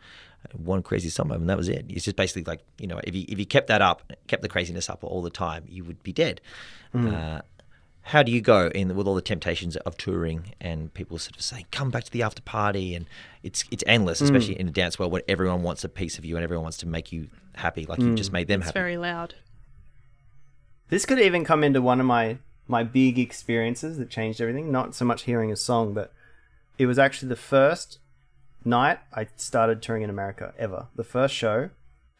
One 0.52 0.82
crazy 0.82 1.10
summer, 1.10 1.34
and 1.34 1.48
that 1.48 1.56
was 1.56 1.68
it. 1.68 1.84
It's 1.88 2.04
just 2.04 2.16
basically 2.16 2.44
like 2.44 2.60
you 2.78 2.86
know, 2.86 3.00
if 3.04 3.14
you 3.14 3.24
if 3.28 3.38
you 3.38 3.46
kept 3.46 3.68
that 3.68 3.82
up, 3.82 4.12
kept 4.26 4.42
the 4.42 4.48
craziness 4.48 4.88
up 4.90 5.04
all 5.04 5.22
the 5.22 5.30
time, 5.30 5.64
you 5.68 5.84
would 5.84 6.02
be 6.02 6.12
dead. 6.12 6.40
Hmm. 6.92 7.14
Uh, 7.14 7.40
how 8.02 8.22
do 8.22 8.32
you 8.32 8.40
go 8.40 8.68
in 8.74 8.96
with 8.96 9.06
all 9.06 9.14
the 9.14 9.22
temptations 9.22 9.76
of 9.76 9.96
touring 9.96 10.54
and 10.60 10.92
people 10.94 11.18
sort 11.18 11.36
of 11.36 11.42
saying, 11.42 11.66
"Come 11.70 11.90
back 11.90 12.04
to 12.04 12.10
the 12.10 12.22
after 12.22 12.42
party," 12.42 12.94
and 12.94 13.06
it's 13.42 13.64
it's 13.70 13.84
endless, 13.86 14.18
hmm. 14.18 14.24
especially 14.24 14.58
in 14.58 14.66
a 14.66 14.72
dance 14.72 14.98
world 14.98 15.12
where 15.12 15.22
everyone 15.28 15.62
wants 15.62 15.84
a 15.84 15.88
piece 15.88 16.18
of 16.18 16.24
you 16.24 16.36
and 16.36 16.42
everyone 16.42 16.64
wants 16.64 16.78
to 16.78 16.88
make 16.88 17.12
you 17.12 17.28
happy, 17.56 17.86
like 17.86 18.00
you 18.00 18.08
hmm. 18.08 18.16
just 18.16 18.32
made 18.32 18.48
them 18.48 18.62
happy. 18.62 18.70
It's 18.70 18.76
happy. 18.76 18.80
very 18.80 18.96
loud. 18.96 19.34
This 20.88 21.06
could 21.06 21.20
even 21.20 21.44
come 21.44 21.62
into 21.62 21.80
one 21.80 22.00
of 22.00 22.06
my 22.06 22.38
my 22.66 22.82
big 22.82 23.18
experiences 23.18 23.98
that 23.98 24.10
changed 24.10 24.40
everything. 24.40 24.72
Not 24.72 24.94
so 24.94 25.04
much 25.04 25.22
hearing 25.22 25.52
a 25.52 25.56
song, 25.56 25.92
but 25.92 26.12
it 26.78 26.86
was 26.86 26.98
actually 26.98 27.28
the 27.28 27.36
first 27.36 27.98
night 28.64 28.98
I 29.12 29.28
started 29.36 29.82
touring 29.82 30.02
in 30.02 30.10
America 30.10 30.54
ever. 30.58 30.86
The 30.96 31.04
first 31.04 31.34
show, 31.34 31.70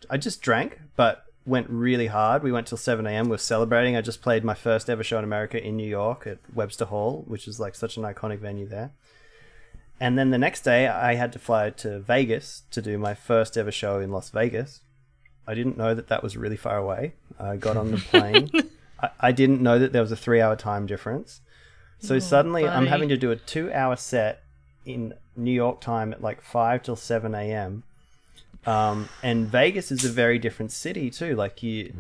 I 0.09 0.17
just 0.17 0.43
drank, 0.43 0.81
but 0.97 1.25
went 1.47 1.69
really 1.71 2.07
hard. 2.07 2.43
We 2.43 2.53
went 2.53 2.67
till 2.67 2.79
seven 2.79 3.07
a.m. 3.07 3.29
We're 3.29 3.39
celebrating. 3.39 3.97
I 3.97 4.01
just 4.01 4.23
played 4.23 4.45
my 4.45 4.55
first 4.55 4.89
ever 4.91 5.03
show 5.03 5.19
in 5.19 5.25
America 5.25 5.63
in 5.63 5.77
New 5.77 5.89
York 5.89 6.27
at 6.27 6.39
Webster 6.55 6.87
Hall, 6.87 7.25
which 7.27 7.49
is 7.49 7.59
like 7.59 7.75
such 7.75 7.97
an 7.97 8.03
iconic 8.05 8.39
venue 8.39 8.67
there. 8.67 8.93
And 9.99 10.19
then 10.19 10.31
the 10.31 10.39
next 10.39 10.63
day, 10.63 10.87
I 10.89 11.15
had 11.15 11.33
to 11.35 11.39
fly 11.39 11.71
to 11.71 12.01
Vegas 12.01 12.63
to 12.71 12.81
do 12.81 12.97
my 12.97 13.13
first 13.13 13.59
ever 13.59 13.71
show 13.71 14.01
in 14.01 14.11
Las 14.11 14.31
Vegas. 14.31 14.81
I 15.47 15.55
didn't 15.55 15.77
know 15.77 15.95
that 15.95 16.09
that 16.09 16.23
was 16.23 16.37
really 16.37 16.57
far 16.57 16.79
away. 16.79 17.15
I 17.39 17.57
got 17.57 17.77
on 17.77 17.91
the 17.91 17.97
plane. 18.11 18.51
I, 19.03 19.11
I 19.21 19.33
didn't 19.33 19.61
know 19.61 19.79
that 19.79 19.93
there 19.93 20.01
was 20.01 20.13
a 20.13 20.17
three 20.17 20.41
hour 20.41 20.57
time 20.57 20.87
difference. 20.87 21.43
So 21.99 22.15
oh, 22.15 22.19
suddenly 22.19 22.67
I'm 22.67 22.87
having 22.87 23.11
to 23.11 23.17
do 23.17 23.31
a 23.31 23.37
two 23.37 23.71
hour 23.73 23.95
set 23.97 24.43
in 24.87 25.13
New 25.41 25.51
York 25.51 25.81
time 25.81 26.13
at 26.13 26.23
like 26.23 26.43
5 26.43 26.83
till 26.83 26.97
7 26.97 27.35
a.m. 27.35 27.83
Um, 28.67 29.09
and 29.23 29.47
Vegas 29.47 29.91
is 29.91 30.05
a 30.05 30.11
very 30.11 30.39
different 30.39 30.71
city 30.73 31.11
too. 31.11 31.35
Like 31.35 31.63
you, 31.63 31.93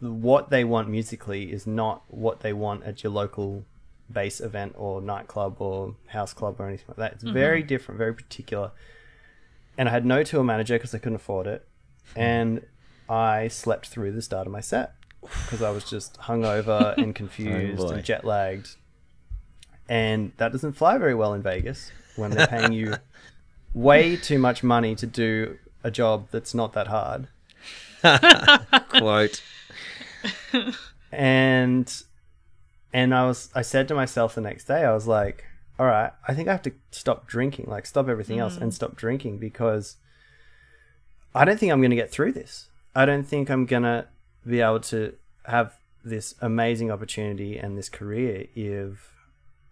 what 0.00 0.50
they 0.50 0.64
want 0.64 0.88
musically 0.88 1.52
is 1.52 1.66
not 1.66 2.02
what 2.08 2.40
they 2.40 2.52
want 2.52 2.84
at 2.84 3.02
your 3.02 3.12
local 3.12 3.64
base 4.12 4.40
event 4.40 4.74
or 4.76 5.00
nightclub 5.00 5.60
or 5.60 5.94
house 6.08 6.32
club 6.32 6.56
or 6.58 6.68
anything 6.68 6.86
like 6.88 6.98
that. 6.98 7.12
It's 7.14 7.24
very 7.24 7.62
different, 7.62 7.98
very 7.98 8.14
particular. 8.14 8.72
And 9.78 9.88
I 9.88 9.92
had 9.92 10.04
no 10.06 10.22
tour 10.22 10.44
manager 10.44 10.74
because 10.74 10.94
I 10.94 10.98
couldn't 10.98 11.16
afford 11.16 11.46
it, 11.46 11.66
and 12.14 12.62
I 13.10 13.48
slept 13.48 13.88
through 13.88 14.12
the 14.12 14.22
start 14.22 14.46
of 14.46 14.52
my 14.52 14.60
set 14.60 14.94
because 15.20 15.60
I 15.60 15.70
was 15.70 15.84
just 15.84 16.18
hungover 16.20 16.96
and 16.96 17.14
confused 17.22 17.82
boy. 17.82 17.88
and 17.88 18.04
jet 18.04 18.24
lagged. 18.24 18.76
And 19.88 20.32
that 20.38 20.50
doesn't 20.50 20.72
fly 20.72 20.98
very 20.98 21.14
well 21.14 21.34
in 21.34 21.42
Vegas 21.42 21.90
when 22.16 22.30
they're 22.30 22.46
paying 22.46 22.72
you 22.72 22.96
way 23.74 24.16
too 24.16 24.38
much 24.38 24.62
money 24.62 24.94
to 24.96 25.06
do 25.06 25.58
a 25.84 25.90
job 25.90 26.28
that's 26.30 26.54
not 26.54 26.72
that 26.72 26.88
hard. 26.88 27.28
Quote. 28.88 29.42
and 31.12 32.02
and 32.92 33.14
I 33.14 33.26
was 33.26 33.50
I 33.54 33.62
said 33.62 33.88
to 33.88 33.94
myself 33.94 34.34
the 34.34 34.40
next 34.40 34.64
day 34.64 34.84
I 34.84 34.92
was 34.92 35.06
like 35.06 35.44
all 35.78 35.86
right 35.86 36.12
I 36.26 36.34
think 36.34 36.48
I 36.48 36.52
have 36.52 36.62
to 36.62 36.72
stop 36.90 37.26
drinking 37.26 37.66
like 37.68 37.86
stop 37.86 38.08
everything 38.08 38.38
else 38.38 38.56
and 38.56 38.72
mm. 38.72 38.74
stop 38.74 38.96
drinking 38.96 39.38
because 39.38 39.96
I 41.34 41.44
don't 41.44 41.58
think 41.58 41.70
I'm 41.72 41.80
going 41.80 41.90
to 41.90 41.96
get 41.96 42.10
through 42.10 42.32
this 42.32 42.68
I 42.94 43.04
don't 43.04 43.24
think 43.24 43.50
I'm 43.50 43.66
going 43.66 43.82
to 43.82 44.06
be 44.46 44.60
able 44.60 44.80
to 44.80 45.14
have 45.44 45.74
this 46.04 46.34
amazing 46.40 46.90
opportunity 46.90 47.58
and 47.58 47.76
this 47.76 47.88
career 47.88 48.46
if 48.54 49.12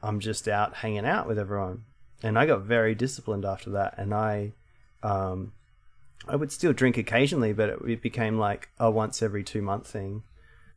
I'm 0.03 0.21
just 0.21 0.49
out 0.49 0.77
hanging 0.77 1.07
out 1.07 1.27
with 1.27 1.39
everyone 1.39 1.85
and 2.25 2.39
I 2.39 2.47
got 2.47 2.63
very 2.63 2.95
disciplined 2.95 3.45
after 3.45 3.71
that 3.71 3.95
and 3.99 4.13
I 4.15 4.53
um 5.03 5.53
I 6.27 6.37
would 6.37 6.51
still 6.51 6.73
drink 6.73 6.97
occasionally 6.99 7.53
but 7.53 7.69
it, 7.69 7.79
it 7.95 8.03
became 8.03 8.39
like 8.39 8.69
a 8.79 8.91
once 8.91 9.23
every 9.23 9.45
2 9.45 9.61
month 9.63 9.87
thing 9.87 10.23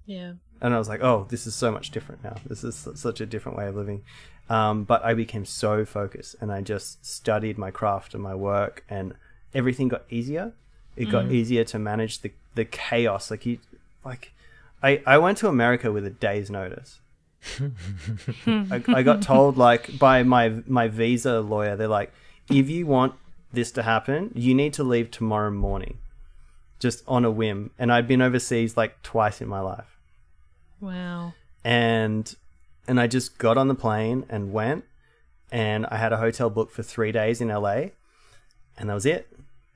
Yeah. 0.05 0.33
and 0.61 0.73
I 0.73 0.77
was 0.77 0.89
like, 0.89 1.01
oh, 1.01 1.25
this 1.29 1.47
is 1.47 1.55
so 1.55 1.71
much 1.71 1.91
different 1.91 2.23
now. 2.23 2.35
This 2.45 2.63
is 2.63 2.75
such 2.95 3.21
a 3.21 3.25
different 3.25 3.57
way 3.57 3.67
of 3.67 3.75
living. 3.75 4.03
Um, 4.49 4.83
but 4.85 5.03
I 5.03 5.13
became 5.13 5.43
so 5.45 5.83
focused, 5.85 6.35
and 6.39 6.51
I 6.57 6.61
just 6.61 7.05
studied 7.05 7.57
my 7.57 7.69
craft 7.69 8.13
and 8.13 8.23
my 8.23 8.33
work, 8.33 8.83
and 8.89 9.13
everything 9.53 9.89
got 9.89 10.03
easier. 10.09 10.53
It 10.95 11.09
got 11.11 11.25
easier 11.39 11.63
to 11.65 11.77
manage 11.77 12.21
the 12.23 12.31
the 12.55 12.63
chaos. 12.65 13.29
Like 13.29 13.45
you, 13.45 13.59
like 14.05 14.31
I 14.81 15.01
I 15.05 15.17
went 15.25 15.37
to 15.39 15.47
America 15.49 15.91
with 15.91 16.05
a 16.05 16.09
day's 16.27 16.49
notice. 16.49 16.91
I, 18.47 18.83
I 18.87 19.03
got 19.03 19.21
told 19.21 19.57
like 19.57 19.97
by 19.97 20.23
my 20.23 20.61
my 20.67 20.87
visa 20.87 21.39
lawyer, 21.41 21.75
they're 21.75 21.87
like, 21.87 22.11
if 22.49 22.69
you 22.69 22.85
want 22.85 23.15
this 23.53 23.71
to 23.73 23.83
happen, 23.83 24.31
you 24.35 24.53
need 24.53 24.73
to 24.73 24.83
leave 24.83 25.11
tomorrow 25.11 25.51
morning, 25.51 25.97
just 26.79 27.03
on 27.07 27.25
a 27.25 27.31
whim. 27.31 27.71
And 27.79 27.91
I'd 27.91 28.07
been 28.07 28.21
overseas 28.21 28.75
like 28.77 29.01
twice 29.03 29.41
in 29.41 29.47
my 29.47 29.61
life, 29.61 29.97
Wow. 30.79 31.33
and 31.63 32.33
and 32.87 32.99
I 32.99 33.07
just 33.07 33.37
got 33.37 33.57
on 33.57 33.67
the 33.67 33.75
plane 33.75 34.25
and 34.29 34.51
went, 34.51 34.85
and 35.51 35.85
I 35.87 35.97
had 35.97 36.13
a 36.13 36.17
hotel 36.17 36.49
booked 36.49 36.73
for 36.73 36.83
three 36.83 37.11
days 37.11 37.41
in 37.41 37.47
LA, 37.49 37.91
and 38.77 38.89
that 38.89 38.93
was 38.93 39.05
it. 39.05 39.27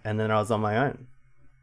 And 0.04 0.20
then 0.20 0.32
I 0.32 0.40
was 0.40 0.50
on 0.50 0.62
my 0.62 0.78
own, 0.78 1.08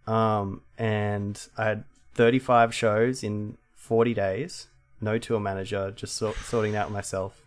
um, 0.07 0.63
and 0.79 1.41
I 1.57 1.65
had 1.65 1.85
thirty 2.15 2.39
five 2.39 2.73
shows 2.75 3.23
in 3.23 3.59
forty 3.75 4.15
days. 4.15 4.69
No 5.01 5.19
tour 5.19 5.41
manager, 5.41 5.93
just 5.93 6.17
sort, 6.17 6.37
sorting 6.37 6.75
out 6.77 6.91
myself, 6.91 7.41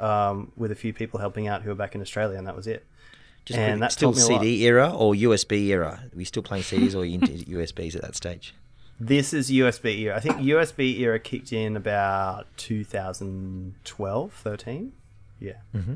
um, 0.00 0.52
with 0.56 0.70
a 0.70 0.74
few 0.74 0.92
people 0.92 1.20
helping 1.20 1.48
out 1.48 1.62
who 1.62 1.70
were 1.70 1.74
back 1.74 1.94
in 1.94 2.00
Australia, 2.00 2.38
and 2.38 2.46
that 2.46 2.56
was 2.56 2.66
it. 2.66 2.84
Just 3.44 3.58
And 3.58 3.82
that 3.82 3.92
still 3.92 4.12
taught 4.12 4.28
me 4.28 4.34
a 4.34 4.36
lot. 4.36 4.42
CD 4.42 4.64
era 4.66 4.92
or 4.94 5.14
USB 5.14 5.68
era? 5.68 6.00
Are 6.04 6.16
we 6.16 6.24
still 6.24 6.42
playing 6.42 6.64
CDs 6.64 6.94
or 6.94 7.04
into 7.04 7.32
USBs 7.50 7.96
at 7.96 8.02
that 8.02 8.14
stage? 8.14 8.54
This 9.00 9.32
is 9.32 9.50
USB 9.50 10.00
era. 10.00 10.16
I 10.16 10.20
think 10.20 10.36
USB 10.38 10.98
era 10.98 11.18
kicked 11.18 11.52
in 11.52 11.76
about 11.76 12.46
2012, 12.56 14.32
13. 14.32 14.92
Yeah. 15.40 15.52
Mm-hmm. 15.74 15.94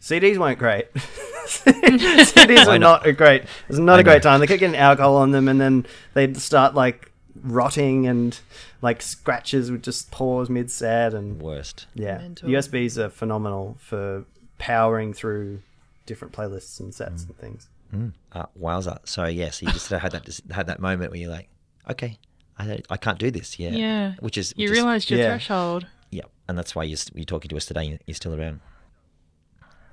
CDs 0.00 0.38
weren't 0.38 0.58
great. 0.58 0.92
CDs 1.46 2.66
were 2.66 2.78
not? 2.78 3.02
not 3.02 3.06
a 3.06 3.12
great. 3.12 3.42
It 3.42 3.48
was 3.68 3.78
not 3.78 3.96
I 3.96 4.00
a 4.00 4.04
great 4.04 4.22
know. 4.22 4.30
time. 4.30 4.40
They 4.40 4.46
kept 4.46 4.60
getting 4.60 4.76
alcohol 4.76 5.16
on 5.16 5.30
them, 5.30 5.48
and 5.48 5.60
then 5.60 5.86
they'd 6.12 6.36
start 6.36 6.74
like 6.74 7.10
rotting, 7.42 8.06
and 8.06 8.38
like 8.82 9.02
scratches 9.02 9.70
would 9.70 9.82
just 9.82 10.10
pause 10.10 10.48
mid 10.48 10.70
set, 10.70 11.14
and 11.14 11.40
Worst. 11.40 11.86
yeah, 11.94 12.18
Mental. 12.18 12.48
USBs 12.48 12.98
are 12.98 13.08
phenomenal 13.10 13.76
for 13.80 14.24
powering 14.58 15.12
through 15.12 15.60
different 16.06 16.32
playlists 16.34 16.78
and 16.80 16.94
sets 16.94 17.24
and 17.24 17.36
things. 17.36 17.68
Uh, 18.32 18.46
wowza. 18.60 18.98
So 19.04 19.24
yes, 19.26 19.62
you 19.62 19.68
just 19.70 19.88
had 19.88 20.10
that 20.12 20.40
had 20.50 20.66
that 20.66 20.80
moment 20.80 21.12
where 21.12 21.20
you're 21.20 21.30
like, 21.30 21.48
okay, 21.88 22.18
I 22.58 22.80
I 22.90 22.96
can't 22.96 23.18
do 23.20 23.30
this. 23.30 23.58
Yeah. 23.58 23.70
Yeah. 23.70 24.14
Which 24.20 24.36
is 24.36 24.52
You 24.56 24.64
which 24.64 24.70
is- 24.70 24.76
realized 24.78 25.10
your 25.10 25.20
yeah. 25.20 25.26
threshold. 25.28 25.86
yeah, 26.10 26.22
and 26.48 26.58
that's 26.58 26.74
why 26.74 26.82
you're, 26.84 26.98
you're 27.14 27.24
talking 27.24 27.48
to 27.50 27.56
us 27.56 27.66
today. 27.66 27.98
You're 28.06 28.14
still 28.16 28.34
around. 28.34 28.60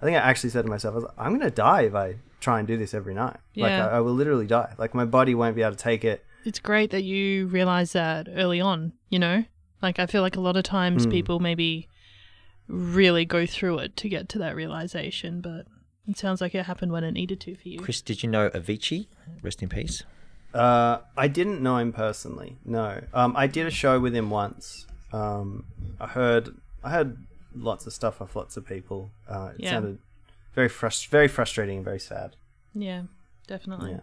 I 0.01 0.05
think 0.05 0.17
I 0.17 0.21
actually 0.21 0.49
said 0.49 0.63
to 0.65 0.69
myself, 0.71 0.93
I 0.93 0.95
was 0.95 1.03
like, 1.03 1.13
I'm 1.19 1.29
going 1.37 1.41
to 1.41 1.51
die 1.51 1.81
if 1.83 1.93
I 1.93 2.15
try 2.39 2.57
and 2.57 2.67
do 2.67 2.75
this 2.75 2.95
every 2.95 3.13
night. 3.13 3.37
Like, 3.55 3.69
Yeah. 3.69 3.87
I, 3.87 3.97
I 3.97 3.99
will 3.99 4.13
literally 4.15 4.47
die. 4.47 4.73
Like, 4.79 4.95
my 4.95 5.05
body 5.05 5.35
won't 5.35 5.55
be 5.55 5.61
able 5.61 5.73
to 5.75 5.77
take 5.77 6.03
it. 6.03 6.25
It's 6.45 6.59
great 6.59 6.89
that 6.91 7.03
you 7.03 7.47
realize 7.47 7.93
that 7.93 8.27
early 8.35 8.59
on, 8.61 8.93
you 9.09 9.19
know? 9.19 9.45
Like, 9.81 9.99
I 9.99 10.05
feel 10.05 10.21
like 10.21 10.35
a 10.35 10.41
lot 10.41 10.57
of 10.57 10.63
times 10.63 11.03
Hmm. 11.05 11.11
people 11.11 11.39
maybe 11.39 11.87
really 12.67 13.25
go 13.25 13.45
through 13.45 13.79
it 13.79 13.95
to 13.97 14.09
get 14.09 14.29
to 14.29 14.39
that 14.39 14.55
realization, 14.55 15.41
but 15.41 15.65
it 16.07 16.17
sounds 16.17 16.41
like 16.41 16.55
it 16.55 16.65
happened 16.65 16.91
when 16.91 17.03
it 17.03 17.11
needed 17.11 17.39
to 17.41 17.55
for 17.55 17.67
you. 17.67 17.79
Chris, 17.79 18.01
did 18.01 18.23
you 18.23 18.29
know 18.29 18.49
Avicii? 18.49 19.07
Rest 19.41 19.61
in 19.61 19.69
peace. 19.69 20.03
Uh, 20.53 20.99
I 21.17 21.27
didn't 21.27 21.61
know 21.61 21.77
him 21.77 21.93
personally. 21.93 22.57
No. 22.65 23.01
Um, 23.13 23.35
I 23.37 23.47
did 23.47 23.65
a 23.67 23.71
show 23.71 23.99
with 23.99 24.15
him 24.15 24.29
once. 24.29 24.85
Um, 25.13 25.65
I 25.99 26.07
heard, 26.07 26.55
I 26.83 26.91
heard 26.91 27.17
lots 27.55 27.85
of 27.87 27.93
stuff 27.93 28.21
off 28.21 28.35
lots 28.35 28.57
of 28.57 28.65
people. 28.65 29.11
Uh, 29.27 29.51
it 29.57 29.63
Yeah. 29.63 29.69
sounded 29.71 29.99
very 30.55 30.69
frust- 30.69 31.07
very 31.07 31.27
frustrating 31.27 31.77
and 31.77 31.85
very 31.85 31.99
sad. 31.99 32.35
Yeah, 32.73 33.03
definitely. 33.47 33.91
Yeah. 33.91 33.99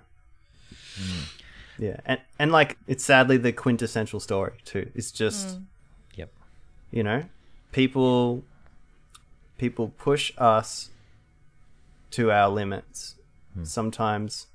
Yeah. 1.79 2.01
And, 2.05 2.21
and 2.38 2.53
like, 2.53 2.77
it's 2.87 3.05
sadly 3.05 3.37
the 3.37 3.53
quintessential 3.53 4.21
story, 4.21 4.55
too. 4.64 4.91
It's 4.95 5.12
just. 5.12 5.59
Mm. 5.59 5.64
Yep. 6.19 6.31
you 6.91 7.03
know 7.05 7.23
people 7.71 8.43
people 9.57 9.93
push 9.99 10.33
us 10.37 10.91
to 12.11 12.31
our 12.33 12.49
limits 12.49 13.14
hmm. 13.55 13.64
sometimes 13.64 14.47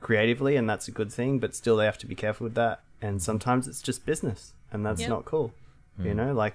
creatively 0.00 0.54
and 0.56 0.68
that's 0.70 0.86
a 0.86 0.90
good 0.92 1.12
thing 1.12 1.38
but 1.38 1.54
still 1.54 1.76
they 1.76 1.84
have 1.84 1.98
to 1.98 2.06
be 2.06 2.14
careful 2.14 2.44
with 2.44 2.54
that 2.54 2.80
and 3.02 3.14
hmm. 3.14 3.18
sometimes 3.18 3.66
it's 3.66 3.82
just 3.82 4.06
business 4.06 4.52
and 4.72 4.84
that's 4.86 5.00
Yep. 5.00 5.10
not 5.10 5.24
cool 5.24 5.52
you 5.98 6.10
hmm. 6.10 6.16
know 6.16 6.32
like 6.32 6.54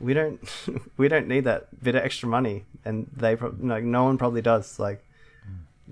we 0.00 0.14
don't 0.14 0.40
we 0.96 1.06
don't 1.08 1.28
need 1.28 1.44
that 1.44 1.68
bit 1.82 1.94
of 1.94 2.02
extra 2.02 2.28
money 2.28 2.64
and 2.84 3.08
they 3.14 3.36
prob- 3.36 3.62
like 3.62 3.84
no 3.84 4.04
one 4.04 4.18
probably 4.18 4.42
does 4.42 4.78
like 4.78 5.04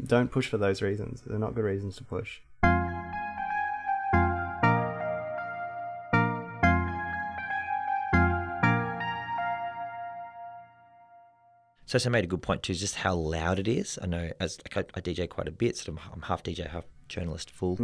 don't 0.07 0.31
push 0.33 0.49
for 0.49 0.57
those 0.57 0.81
reasons 0.83 1.23
they're 1.27 1.39
not 1.39 1.55
good 1.55 1.65
reasons 1.65 1.97
to 1.97 2.05
push 2.05 2.41
So, 11.91 11.99
so 11.99 12.09
made 12.09 12.23
a 12.23 12.29
good 12.29 12.41
point 12.41 12.63
too, 12.63 12.73
just 12.73 12.95
how 12.95 13.17
loud 13.17 13.59
it 13.59 13.67
is. 13.67 13.99
I 14.01 14.07
know 14.07 14.31
as 14.39 14.61
like 14.65 14.77
I, 14.95 14.99
I 14.99 15.01
DJ 15.01 15.29
quite 15.29 15.49
a 15.49 15.51
bit, 15.51 15.77
so 15.77 15.91
I'm, 15.91 15.99
I'm 16.13 16.23
half 16.23 16.41
DJ, 16.41 16.71
half 16.71 16.85
journalist, 17.09 17.51
full. 17.51 17.81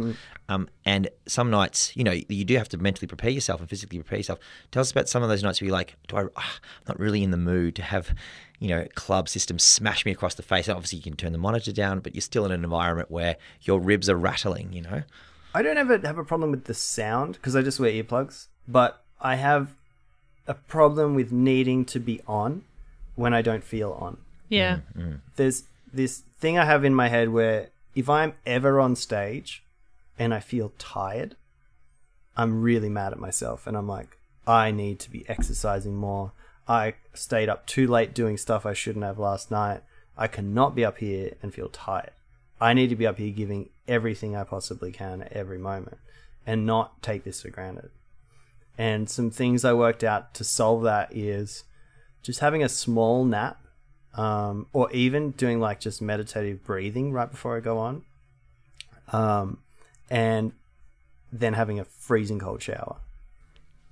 Um, 0.47 0.69
and 0.85 1.09
some 1.25 1.49
nights, 1.49 1.91
you 1.93 2.05
know, 2.05 2.13
you 2.13 2.45
do 2.45 2.55
have 2.55 2.69
to 2.69 2.77
mentally 2.77 3.05
prepare 3.05 3.31
yourself 3.31 3.59
and 3.59 3.69
physically 3.69 3.99
prepare 3.99 4.19
yourself. 4.19 4.39
Tell 4.71 4.79
us 4.79 4.91
about 4.91 5.09
some 5.09 5.23
of 5.23 5.27
those 5.27 5.43
nights 5.43 5.59
where 5.59 5.65
you're 5.65 5.73
like, 5.73 5.97
do 6.07 6.15
I? 6.15 6.23
ah, 6.37 6.59
I'm 6.61 6.83
not 6.87 6.99
really 7.01 7.21
in 7.21 7.31
the 7.31 7.37
mood 7.37 7.75
to 7.75 7.81
have, 7.81 8.15
you 8.59 8.69
know, 8.69 8.87
club 8.95 9.27
system 9.27 9.59
smash 9.59 10.05
me 10.05 10.13
across 10.13 10.35
the 10.35 10.41
face. 10.41 10.69
And 10.69 10.77
obviously, 10.77 10.99
you 10.99 11.03
can 11.03 11.17
turn 11.17 11.33
the 11.33 11.37
monitor 11.37 11.73
down, 11.73 11.99
but 11.99 12.15
you're 12.15 12.21
still 12.21 12.45
in 12.45 12.53
an 12.53 12.63
environment 12.63 13.11
where 13.11 13.35
your 13.63 13.81
ribs 13.81 14.09
are 14.09 14.15
rattling. 14.15 14.71
You 14.71 14.83
know. 14.83 15.03
I 15.53 15.61
don't 15.61 15.77
ever 15.77 15.97
have 15.97 16.17
a 16.17 16.23
problem 16.23 16.51
with 16.51 16.63
the 16.63 16.73
sound 16.73 17.33
because 17.33 17.57
I 17.57 17.61
just 17.61 17.77
wear 17.77 17.91
earplugs, 17.91 18.47
but 18.69 19.03
I 19.19 19.35
have 19.35 19.75
a 20.47 20.53
problem 20.53 21.13
with 21.13 21.33
needing 21.33 21.83
to 21.83 21.99
be 21.99 22.21
on 22.25 22.63
when 23.17 23.33
I 23.33 23.41
don't 23.41 23.63
feel 23.63 23.91
on. 23.99 24.17
Yeah. 24.47 24.79
Mm, 24.95 25.01
mm. 25.01 25.19
There's 25.35 25.63
this 25.91 26.23
thing 26.39 26.57
I 26.57 26.63
have 26.63 26.85
in 26.85 26.95
my 26.95 27.09
head 27.09 27.29
where 27.29 27.69
if 27.95 28.09
I'm 28.09 28.35
ever 28.45 28.79
on 28.79 28.95
stage 28.95 29.63
and 30.17 30.33
I 30.33 30.39
feel 30.39 30.71
tired, 30.77 31.35
I'm 32.37 32.61
really 32.61 32.89
mad 32.89 33.11
at 33.11 33.19
myself 33.19 33.67
and 33.67 33.75
I'm 33.75 33.87
like, 33.87 34.17
I 34.45 34.71
need 34.71 34.99
to 34.99 35.11
be 35.11 35.27
exercising 35.27 35.95
more. 35.95 36.31
I 36.67 36.93
stayed 37.13 37.49
up 37.49 37.65
too 37.65 37.87
late 37.87 38.13
doing 38.13 38.37
stuff 38.37 38.65
I 38.65 38.73
shouldn't 38.73 39.03
have 39.03 39.17
last 39.17 39.49
night. 39.51 39.81
I 40.17 40.27
cannot 40.27 40.75
be 40.75 40.85
up 40.85 40.99
here 40.99 41.33
and 41.41 41.53
feel 41.53 41.69
tired. 41.69 42.11
I 42.61 42.73
need 42.73 42.89
to 42.89 42.95
be 42.95 43.07
up 43.07 43.17
here 43.17 43.31
giving 43.31 43.69
everything 43.87 44.35
I 44.35 44.43
possibly 44.43 44.91
can 44.91 45.23
at 45.23 45.33
every 45.33 45.57
moment 45.57 45.97
and 46.45 46.65
not 46.65 47.01
take 47.01 47.23
this 47.23 47.41
for 47.41 47.49
granted. 47.49 47.89
And 48.77 49.09
some 49.09 49.31
things 49.31 49.65
I 49.65 49.73
worked 49.73 50.03
out 50.03 50.33
to 50.35 50.43
solve 50.43 50.83
that 50.83 51.15
is 51.15 51.63
just 52.27 52.41
having 52.41 52.61
a 52.61 52.67
small 52.67 53.23
nap 53.23 53.57
um, 54.15 54.67
or 54.73 54.91
even 54.91 55.31
doing 55.31 55.61
like 55.61 55.79
just 55.79 56.01
meditative 56.01 56.61
breathing 56.65 57.13
right 57.13 57.31
before 57.31 57.55
I 57.55 57.61
go 57.61 57.77
on, 57.77 58.03
um, 59.13 59.59
and 60.09 60.51
then 61.31 61.53
having 61.53 61.79
a 61.79 61.85
freezing 61.85 62.37
cold 62.37 62.61
shower. 62.61 62.97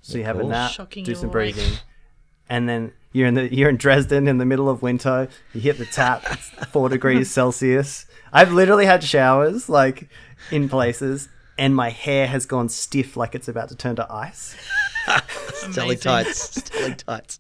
So 0.02 0.18
you 0.18 0.26
have 0.26 0.36
cool. 0.36 0.48
a 0.48 0.50
nap, 0.50 0.72
Shocking 0.72 1.06
do 1.06 1.16
some 1.16 1.30
awake. 1.30 1.56
breathing, 1.56 1.78
and 2.50 2.68
then 2.68 2.92
you're 3.14 3.28
in 3.28 3.36
the 3.36 3.56
you're 3.56 3.70
in 3.70 3.78
Dresden 3.78 4.28
in 4.28 4.38
the 4.38 4.46
middle 4.46 4.68
of 4.68 4.82
winter. 4.82 5.30
You 5.54 5.62
hit 5.62 5.78
the 5.78 5.86
tap, 5.86 6.26
it's 6.30 6.50
four 6.72 6.90
degrees 6.90 7.32
Celsius. 7.32 8.06
I've 8.34 8.52
literally 8.52 8.86
had 8.86 9.02
showers 9.02 9.70
like 9.70 10.10
in 10.52 10.68
places, 10.68 11.30
and 11.58 11.74
my 11.74 11.90
hair 11.90 12.28
has 12.28 12.46
gone 12.46 12.68
stiff, 12.68 13.16
like 13.16 13.34
it's 13.34 13.48
about 13.48 13.70
to 13.70 13.78
turn 13.78 13.96
to 13.96 14.12
ice. 14.12 14.58
Stelly 15.08 16.02
tights. 16.02 16.60
Stelly 16.60 16.98
tights. 16.98 17.40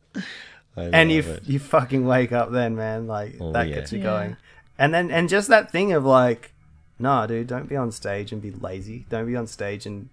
Stelly 0.75 0.83
tights. 0.85 0.93
I 0.93 0.97
and 0.97 1.11
you 1.11 1.19
it. 1.21 1.43
you 1.45 1.59
fucking 1.59 2.05
wake 2.05 2.31
up 2.31 2.51
then, 2.51 2.75
man. 2.75 3.07
Like 3.07 3.35
Oh, 3.39 3.51
that 3.53 3.67
yeah. 3.67 3.75
gets 3.75 3.91
you 3.91 3.99
Yeah. 3.99 4.03
going. 4.03 4.37
And 4.77 4.93
then 4.93 5.11
and 5.11 5.29
just 5.29 5.47
that 5.49 5.71
thing 5.71 5.93
of 5.93 6.05
like, 6.05 6.51
nah, 6.99 7.25
dude, 7.27 7.47
don't 7.47 7.67
be 7.69 7.75
on 7.75 7.91
stage 7.91 8.31
and 8.31 8.41
be 8.41 8.51
lazy. 8.51 9.05
Don't 9.09 9.25
be 9.27 9.35
on 9.35 9.47
stage 9.47 9.85
and 9.85 10.09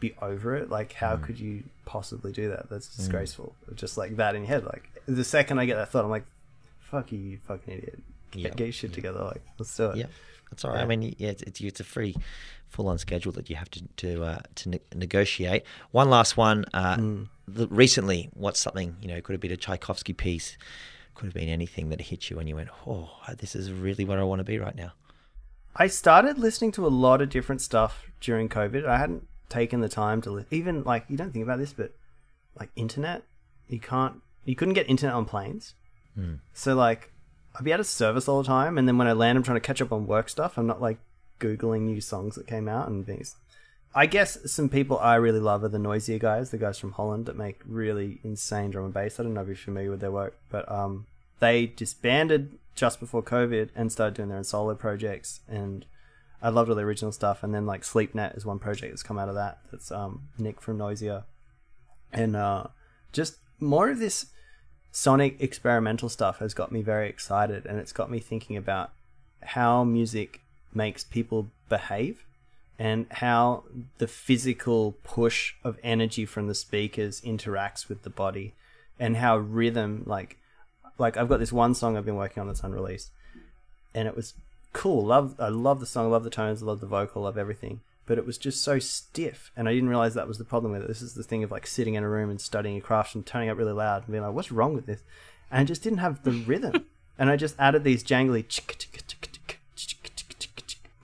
be 0.00 0.14
over 0.20 0.54
it. 0.56 0.68
Like, 0.70 0.90
Mm. 0.92 0.96
how 0.96 1.16
could 1.16 1.38
you 1.40 1.64
possibly 1.84 2.32
do 2.32 2.48
that? 2.50 2.68
That's 2.70 2.94
disgraceful. 2.94 3.54
Just 3.74 3.96
like 3.98 4.16
that 4.16 4.34
in 4.34 4.42
your 4.42 4.48
head. 4.48 4.64
Like 4.64 4.90
the 5.06 5.24
second 5.24 5.58
I 5.58 5.66
get 5.66 5.76
that 5.76 5.90
thought, 5.90 6.04
I'm 6.04 6.10
like, 6.10 6.26
fuck 6.80 7.12
you, 7.12 7.18
you 7.18 7.38
fucking 7.46 7.72
idiot. 7.74 7.98
Get, 8.32 8.40
Yeah. 8.42 8.48
get 8.50 8.64
your 8.64 8.72
shit 8.72 8.92
together. 8.92 9.22
Like, 9.22 9.42
let's 9.58 9.74
do 9.76 9.90
it. 9.90 9.96
Yeah, 9.96 10.06
that's 10.50 10.64
all 10.64 10.72
right. 10.72 10.80
I 10.80 10.86
mean, 10.86 11.14
yeah, 11.18 11.28
it's, 11.30 11.42
it's, 11.42 11.60
it's 11.60 11.80
a 11.80 11.84
free, 11.84 12.14
full-on 12.68 12.98
schedule 12.98 13.32
that 13.32 13.48
you 13.50 13.56
have 13.56 13.70
to 13.70 13.82
to 13.98 14.22
uh, 14.24 14.38
to 14.56 14.68
ne- 14.70 14.80
negotiate. 14.94 15.62
One 15.92 16.10
last 16.10 16.36
one. 16.36 16.64
Uh, 16.74 16.96
Mm. 16.96 17.28
the, 17.48 17.66
recently, 17.68 18.28
what's 18.34 18.60
something 18.60 18.96
you 19.00 19.08
know? 19.08 19.20
Could 19.20 19.32
have 19.34 19.40
been 19.40 19.52
a 19.52 19.56
Tchaikovsky 19.56 20.12
piece. 20.12 20.56
Could 21.14 21.26
have 21.26 21.34
been 21.34 21.48
anything 21.48 21.88
that 21.90 22.00
hit 22.00 22.28
you 22.30 22.38
and 22.38 22.48
you 22.48 22.56
went, 22.56 22.68
"Oh, 22.86 23.10
this 23.38 23.54
is 23.56 23.70
really 23.72 24.04
where 24.04 24.18
I 24.20 24.24
want 24.24 24.40
to 24.40 24.44
be 24.44 24.58
right 24.58 24.74
now." 24.76 24.92
I 25.74 25.86
started 25.88 26.38
listening 26.38 26.72
to 26.72 26.86
a 26.86 26.88
lot 26.88 27.20
of 27.22 27.28
different 27.30 27.60
stuff 27.60 28.04
during 28.20 28.48
COVID. 28.48 28.86
I 28.86 28.98
hadn't 28.98 29.26
taken 29.48 29.80
the 29.80 29.88
time 29.88 30.20
to 30.22 30.30
li- 30.30 30.44
even 30.50 30.82
like 30.84 31.04
you 31.08 31.16
don't 31.16 31.32
think 31.32 31.42
about 31.44 31.58
this, 31.58 31.72
but 31.72 31.92
like 32.58 32.70
internet. 32.76 33.22
You 33.68 33.80
can't. 33.80 34.22
You 34.44 34.54
couldn't 34.54 34.74
get 34.74 34.88
internet 34.88 35.14
on 35.14 35.24
planes. 35.24 35.74
Hmm. 36.14 36.34
So 36.52 36.74
like, 36.74 37.12
I'd 37.54 37.64
be 37.64 37.72
out 37.72 37.80
of 37.80 37.86
service 37.86 38.28
all 38.28 38.42
the 38.42 38.46
time, 38.46 38.78
and 38.78 38.86
then 38.88 38.96
when 38.98 39.06
I 39.08 39.12
land, 39.12 39.36
I'm 39.36 39.42
trying 39.44 39.56
to 39.56 39.60
catch 39.66 39.80
up 39.82 39.92
on 39.92 40.06
work 40.06 40.28
stuff. 40.28 40.56
I'm 40.58 40.66
not 40.66 40.80
like 40.80 40.98
googling 41.38 41.82
new 41.82 42.00
songs 42.00 42.34
that 42.34 42.46
came 42.46 42.68
out 42.68 42.88
and 42.88 43.06
things. 43.06 43.36
I 43.94 44.06
guess 44.06 44.50
some 44.50 44.68
people 44.68 44.98
I 44.98 45.14
really 45.14 45.40
love 45.40 45.64
are 45.64 45.68
the 45.68 45.78
Noisia 45.78 46.18
guys, 46.18 46.50
the 46.50 46.58
guys 46.58 46.78
from 46.78 46.92
Holland 46.92 47.26
that 47.26 47.36
make 47.36 47.60
really 47.66 48.20
insane 48.22 48.70
drum 48.70 48.84
and 48.84 48.94
bass. 48.94 49.18
I 49.18 49.22
don't 49.22 49.32
know 49.32 49.40
if 49.40 49.46
you're 49.46 49.56
familiar 49.56 49.90
with 49.90 50.00
their 50.00 50.12
work, 50.12 50.38
but 50.50 50.70
um, 50.70 51.06
they 51.40 51.66
disbanded 51.66 52.58
just 52.74 53.00
before 53.00 53.22
COVID 53.22 53.70
and 53.74 53.90
started 53.90 54.14
doing 54.14 54.28
their 54.28 54.36
own 54.36 54.44
solo 54.44 54.74
projects. 54.74 55.40
And 55.48 55.86
I 56.42 56.50
loved 56.50 56.68
all 56.68 56.76
the 56.76 56.82
original 56.82 57.10
stuff. 57.10 57.42
And 57.42 57.54
then 57.54 57.64
like 57.64 57.82
SleepNet 57.82 58.36
is 58.36 58.44
one 58.44 58.58
project 58.58 58.92
that's 58.92 59.02
come 59.02 59.18
out 59.18 59.30
of 59.30 59.34
that. 59.34 59.60
That's 59.70 59.90
um, 59.90 60.28
Nick 60.36 60.60
from 60.60 60.76
Noisia, 60.76 61.24
and 62.12 62.36
uh, 62.36 62.66
just 63.12 63.36
more 63.60 63.88
of 63.88 63.98
this 63.98 64.26
sonic 64.92 65.40
experimental 65.40 66.08
stuff 66.08 66.38
has 66.38 66.54
got 66.54 66.72
me 66.72 66.82
very 66.82 67.08
excited, 67.08 67.66
and 67.66 67.78
it's 67.78 67.92
got 67.92 68.10
me 68.10 68.18
thinking 68.18 68.56
about 68.56 68.92
how 69.42 69.84
music 69.84 70.40
makes 70.76 71.02
people 71.02 71.48
behave 71.68 72.24
and 72.78 73.06
how 73.10 73.64
the 73.98 74.06
physical 74.06 74.92
push 75.02 75.54
of 75.64 75.78
energy 75.82 76.26
from 76.26 76.46
the 76.46 76.54
speakers 76.54 77.20
interacts 77.22 77.88
with 77.88 78.02
the 78.02 78.10
body 78.10 78.54
and 79.00 79.16
how 79.16 79.36
rhythm 79.36 80.02
like 80.06 80.36
like 80.98 81.16
I've 81.16 81.28
got 81.28 81.40
this 81.40 81.52
one 81.52 81.74
song 81.74 81.96
I've 81.96 82.04
been 82.04 82.16
working 82.16 82.40
on 82.40 82.46
that's 82.46 82.62
unreleased 82.62 83.10
and 83.94 84.06
it 84.06 84.14
was 84.14 84.34
cool. 84.72 85.06
Love 85.06 85.34
I 85.38 85.48
love 85.48 85.80
the 85.80 85.86
song 85.86 86.06
I 86.06 86.08
love 86.10 86.24
the 86.24 86.30
tones 86.30 86.62
I 86.62 86.66
love 86.66 86.80
the 86.80 86.86
vocal 86.86 87.22
love 87.22 87.38
everything 87.38 87.80
but 88.04 88.18
it 88.18 88.26
was 88.26 88.38
just 88.38 88.62
so 88.62 88.78
stiff 88.78 89.50
and 89.56 89.68
I 89.68 89.72
didn't 89.72 89.88
realize 89.88 90.14
that 90.14 90.28
was 90.28 90.38
the 90.38 90.44
problem 90.44 90.72
with 90.72 90.82
it. 90.82 90.88
This 90.88 91.02
is 91.02 91.14
the 91.14 91.22
thing 91.22 91.42
of 91.42 91.50
like 91.50 91.66
sitting 91.66 91.94
in 91.94 92.04
a 92.04 92.08
room 92.08 92.30
and 92.30 92.40
studying 92.40 92.76
a 92.76 92.80
craft 92.80 93.14
and 93.14 93.24
turning 93.24 93.48
up 93.48 93.58
really 93.58 93.72
loud 93.72 94.02
and 94.02 94.12
being 94.12 94.22
like 94.22 94.34
what's 94.34 94.52
wrong 94.52 94.74
with 94.74 94.86
this? 94.86 95.00
And 95.50 95.62
it 95.62 95.66
just 95.66 95.82
didn't 95.82 95.98
have 95.98 96.22
the 96.24 96.32
rhythm. 96.32 96.86
And 97.18 97.30
I 97.30 97.36
just 97.36 97.58
added 97.58 97.82
these 97.82 98.04
jangly 98.04 98.44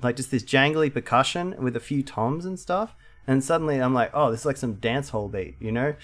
like 0.03 0.17
just 0.17 0.31
this 0.31 0.43
jangly 0.43 0.93
percussion 0.93 1.55
with 1.59 1.77
a 1.77 1.81
few 1.81 2.03
toms 2.03 2.45
and 2.45 2.59
stuff. 2.59 2.95
And 3.27 3.43
suddenly 3.43 3.79
I'm 3.79 3.95
like, 3.95 4.11
oh, 4.15 4.31
this 4.31 4.41
is 4.41 4.47
like 4.47 4.57
some 4.57 4.75
dance 4.75 5.11
hall 5.11 5.29
beat, 5.29 5.57
you 5.61 5.71
know? 5.71 5.95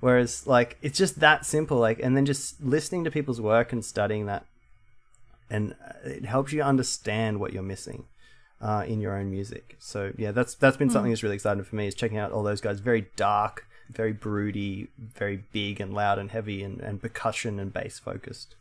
Whereas 0.00 0.46
like 0.46 0.76
it's 0.82 0.98
just 0.98 1.20
that 1.20 1.46
simple, 1.46 1.78
like, 1.78 1.98
and 1.98 2.16
then 2.16 2.26
just 2.26 2.62
listening 2.62 3.04
to 3.04 3.10
people's 3.10 3.40
work 3.40 3.72
and 3.72 3.84
studying 3.84 4.26
that, 4.26 4.44
and 5.48 5.74
uh, 5.82 6.08
it 6.08 6.24
helps 6.26 6.52
you 6.52 6.62
understand 6.62 7.40
what 7.40 7.52
you're 7.52 7.62
missing 7.62 8.04
uh, 8.60 8.84
in 8.86 9.00
your 9.00 9.16
own 9.16 9.30
music. 9.30 9.76
So 9.78 10.12
yeah, 10.18 10.32
that's 10.32 10.56
that's 10.56 10.76
been 10.76 10.90
something 10.90 11.10
that's 11.10 11.22
really 11.22 11.36
exciting 11.36 11.64
for 11.64 11.76
me 11.76 11.86
is 11.86 11.94
checking 11.94 12.18
out 12.18 12.32
all 12.32 12.42
those 12.42 12.60
guys. 12.60 12.80
Very 12.80 13.06
dark, 13.16 13.66
very 13.88 14.12
broody, 14.12 14.88
very 14.98 15.44
big 15.52 15.80
and 15.80 15.94
loud 15.94 16.18
and 16.18 16.30
heavy 16.30 16.62
and, 16.62 16.80
and 16.80 17.00
percussion 17.00 17.58
and 17.58 17.72
bass 17.72 17.98
focused. 17.98 18.56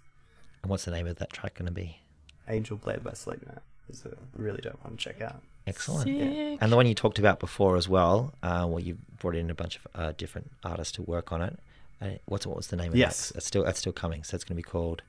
And 0.62 0.70
what's 0.70 0.86
the 0.86 0.92
name 0.92 1.08
of 1.08 1.18
that 1.18 1.34
track 1.34 1.56
going 1.56 1.66
to 1.66 1.74
be? 1.74 2.00
Angel 2.48 2.78
Blade 2.78 3.04
by 3.04 3.12
Sleepnet 3.12 3.60
is 3.90 4.06
a 4.06 4.16
really 4.36 4.62
dope 4.62 4.80
one 4.84 4.98
to 4.98 4.98
check 4.98 5.22
out. 5.22 5.42
Excellent. 5.66 6.04
Sick. 6.06 6.58
And 6.62 6.72
the 6.72 6.76
one 6.76 6.86
you 6.88 6.94
talked 6.96 7.20
about 7.20 7.40
before 7.40 7.78
as 7.78 7.88
well, 7.88 8.34
uh, 8.44 8.66
where 8.66 8.82
you 8.84 8.98
brought 9.20 9.36
in 9.36 9.50
a 9.50 9.54
bunch 9.56 9.78
of 9.78 9.88
uh, 9.96 10.12
different 10.18 10.52
artists 10.64 10.92
to 10.94 11.02
work 11.02 11.32
on 11.32 11.42
it. 11.42 11.58
Uh, 12.02 12.10
what's 12.26 12.46
what 12.46 12.58
was 12.58 12.68
the 12.68 12.76
name 12.76 12.90
of 12.92 12.98
Yes. 12.98 13.28
that? 13.30 13.34
That's 13.36 13.46
still 13.46 13.64
that's 13.64 13.80
still 13.80 13.94
coming. 13.94 14.24
So 14.24 14.36
it's 14.36 14.44
going 14.44 14.56
to 14.56 14.62
be 14.62 14.64
called. 14.64 15.02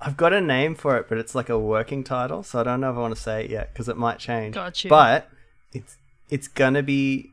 I've 0.00 0.16
got 0.16 0.32
a 0.32 0.40
name 0.40 0.74
for 0.74 0.96
it, 0.96 1.08
but 1.08 1.18
it's 1.18 1.34
like 1.36 1.48
a 1.48 1.58
working 1.58 2.02
title, 2.02 2.42
so 2.42 2.58
I 2.58 2.64
don't 2.64 2.80
know 2.80 2.90
if 2.90 2.96
I 2.96 3.00
want 3.00 3.14
to 3.14 3.20
say 3.20 3.44
it 3.44 3.50
yet 3.50 3.72
because 3.72 3.88
it 3.88 3.96
might 3.96 4.18
change. 4.18 4.54
Got 4.56 4.82
you. 4.82 4.90
But 4.90 5.28
it's 5.72 5.96
it's 6.28 6.48
gonna 6.48 6.82
be 6.82 7.30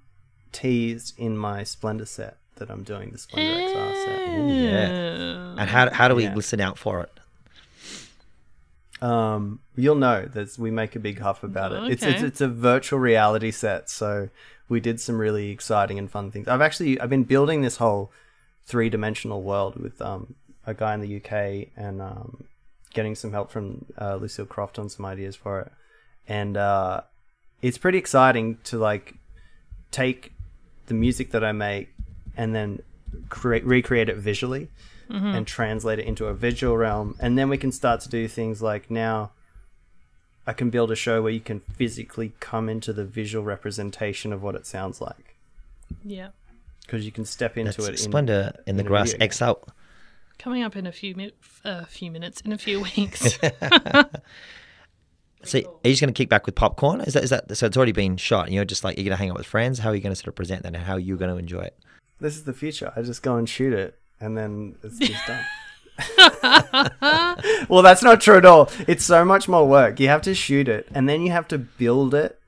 teased 0.51 1.17
in 1.17 1.35
my 1.37 1.63
Splendour 1.63 2.05
set 2.05 2.37
that 2.57 2.69
I'm 2.69 2.83
doing 2.83 3.09
the 3.11 3.17
Splendour 3.17 3.55
XR 3.55 4.05
set. 4.05 4.27
yeah. 4.47 5.55
And 5.57 5.69
how 5.69 5.89
how 5.91 6.07
do 6.07 6.13
we 6.15 6.23
Yeah. 6.25 6.35
listen 6.35 6.61
out 6.61 6.77
for 6.77 7.01
it? 7.01 7.11
Um, 9.01 9.61
you'll 9.75 9.95
know 9.95 10.25
that 10.25 10.57
we 10.57 10.71
make 10.71 10.95
a 10.95 10.99
big 10.99 11.19
huff 11.19 11.43
about 11.43 11.71
it. 11.71 11.91
It's, 11.91 12.03
it's 12.03 12.21
it's 12.21 12.41
a 12.41 12.47
virtual 12.47 12.99
reality 12.99 13.51
set, 13.51 13.89
so 13.89 14.29
we 14.67 14.79
did 14.79 14.99
some 14.99 15.17
really 15.17 15.51
exciting 15.51 15.97
and 15.97 16.11
fun 16.11 16.31
things. 16.31 16.47
I've 16.47 16.61
actually 16.61 16.99
I've 16.99 17.09
been 17.09 17.23
building 17.23 17.61
this 17.61 17.77
whole 17.77 18.11
three 18.65 18.89
dimensional 18.89 19.41
world 19.41 19.77
with 19.77 20.01
um, 20.01 20.35
a 20.65 20.73
guy 20.73 20.93
in 20.93 21.01
the 21.01 21.15
UK 21.17 21.69
and 21.77 22.01
um, 22.01 22.43
getting 22.93 23.15
some 23.15 23.31
help 23.31 23.51
from 23.51 23.85
uh, 23.99 24.15
Lucille 24.15 24.45
Croft 24.45 24.77
on 24.77 24.89
some 24.89 25.05
ideas 25.05 25.35
for 25.35 25.61
it, 25.61 25.71
and 26.27 26.57
uh, 26.57 27.01
it's 27.61 27.77
pretty 27.77 27.97
exciting 27.97 28.57
to 28.65 28.77
like 28.77 29.15
take 29.91 30.33
the 30.87 30.93
music 30.93 31.31
that 31.31 31.43
I 31.43 31.51
make 31.51 31.89
and 32.35 32.55
then 32.55 32.81
create 33.29 33.65
recreate 33.65 34.09
it 34.09 34.17
visually 34.17 34.69
mm-hmm. 35.09 35.27
and 35.27 35.47
translate 35.47 35.99
it 35.99 36.05
into 36.05 36.25
a 36.25 36.33
visual 36.33 36.77
realm 36.77 37.15
and 37.19 37.37
then 37.37 37.49
we 37.49 37.57
can 37.57 37.71
start 37.71 38.01
to 38.01 38.09
do 38.09 38.27
things 38.27 38.61
like 38.61 38.89
now 38.89 39.31
I 40.47 40.53
can 40.53 40.69
build 40.69 40.91
a 40.91 40.95
show 40.95 41.21
where 41.21 41.31
you 41.31 41.39
can 41.39 41.59
physically 41.59 42.33
come 42.39 42.69
into 42.69 42.91
the 42.93 43.05
visual 43.05 43.43
representation 43.43 44.33
of 44.33 44.41
what 44.41 44.55
it 44.55 44.65
sounds 44.65 44.99
like 45.01 45.35
Yeah. 46.03 46.29
because 46.81 47.05
you 47.05 47.11
can 47.11 47.25
step 47.25 47.57
into 47.57 47.81
That's 47.81 47.87
it 47.87 47.91
in 47.91 47.97
Splendour 47.97 48.51
in 48.65 48.77
the 48.77 48.81
in 48.81 48.87
Grass 48.87 49.11
video 49.11 49.27
game. 49.27 49.31
XL. 49.31 49.53
Coming 50.39 50.63
up 50.63 50.75
in 50.75 50.87
a 50.87 50.91
few 50.91 51.15
mi- 51.15 51.33
a 51.65 51.69
uh, 51.69 51.85
few 51.85 52.09
minutes, 52.09 52.39
in 52.41 52.53
a 52.53 52.57
few 52.57 52.79
weeks. 52.81 53.37
So 55.43 55.57
are 55.57 55.61
you 55.87 55.91
just 55.91 56.01
going 56.01 56.13
to 56.13 56.17
kick 56.17 56.29
back 56.29 56.45
with 56.45 56.55
popcorn? 56.55 57.01
Is 57.01 57.13
that 57.13 57.23
is 57.23 57.29
that 57.29 57.55
so? 57.55 57.65
It's 57.65 57.77
already 57.77 57.93
been 57.93 58.17
shot. 58.17 58.47
And 58.47 58.53
you're 58.53 58.65
just 58.65 58.83
like 58.83 58.97
you're 58.97 59.05
going 59.05 59.11
to 59.11 59.17
hang 59.17 59.29
out 59.29 59.37
with 59.37 59.45
friends. 59.45 59.79
How 59.79 59.89
are 59.89 59.95
you 59.95 60.01
going 60.01 60.11
to 60.11 60.15
sort 60.15 60.27
of 60.27 60.35
present 60.35 60.63
that, 60.63 60.75
and 60.75 60.83
how 60.83 60.93
are 60.93 60.99
you 60.99 61.15
going 61.15 61.31
to 61.31 61.37
enjoy 61.37 61.61
it? 61.61 61.77
This 62.19 62.35
is 62.35 62.43
the 62.43 62.53
future. 62.53 62.93
I 62.95 63.01
just 63.01 63.23
go 63.23 63.35
and 63.35 63.47
shoot 63.47 63.73
it 63.73 63.97
and 64.19 64.37
then 64.37 64.75
it's 64.83 64.99
just 64.99 65.25
done. 65.27 65.45
Well 67.69 67.83
that's 67.83 68.03
not 68.03 68.21
true 68.21 68.37
at 68.37 68.45
all. 68.45 68.69
It's 68.87 69.05
so 69.05 69.23
much 69.25 69.47
more 69.47 69.67
work. 69.67 69.99
You 69.99 70.07
have 70.07 70.21
to 70.23 70.33
shoot 70.33 70.67
it 70.67 70.87
and 70.93 71.07
then 71.07 71.21
you 71.21 71.31
have 71.31 71.47
to 71.49 71.57
build 71.57 72.13
it 72.13 72.39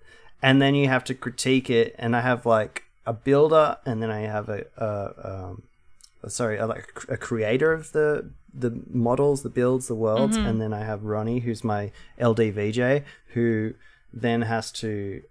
and 0.42 0.62
then 0.62 0.76
you 0.76 0.88
have 0.88 1.04
to 1.06 1.14
critique 1.14 1.70
it. 1.70 1.96
And 2.00 2.16
I 2.16 2.22
have 2.22 2.46
like 2.46 2.84
a 3.06 3.14
builder 3.14 3.78
and 3.86 4.02
then 4.02 4.10
I 4.10 4.22
have 4.22 4.50
a, 4.50 4.66
a 4.78 5.14
um, 5.24 5.64
sorry, 6.28 6.58
a, 6.58 6.66
like 6.66 6.88
a 7.10 7.18
creator 7.18 7.74
of 7.74 7.92
the 7.92 8.32
the 8.54 8.82
models, 8.90 9.44
the 9.44 9.50
builds, 9.50 9.88
the 9.88 9.96
worlds, 9.96 10.36
and 10.36 10.60
then 10.60 10.74
I 10.74 10.84
have 10.84 11.04
Ronnie, 11.04 11.40
who's 11.40 11.64
my 11.64 11.92
LD 12.22 12.54
VJ, 12.54 13.04
who 13.34 13.76
then 14.12 14.42
has 14.42 14.74
to 14.74 15.24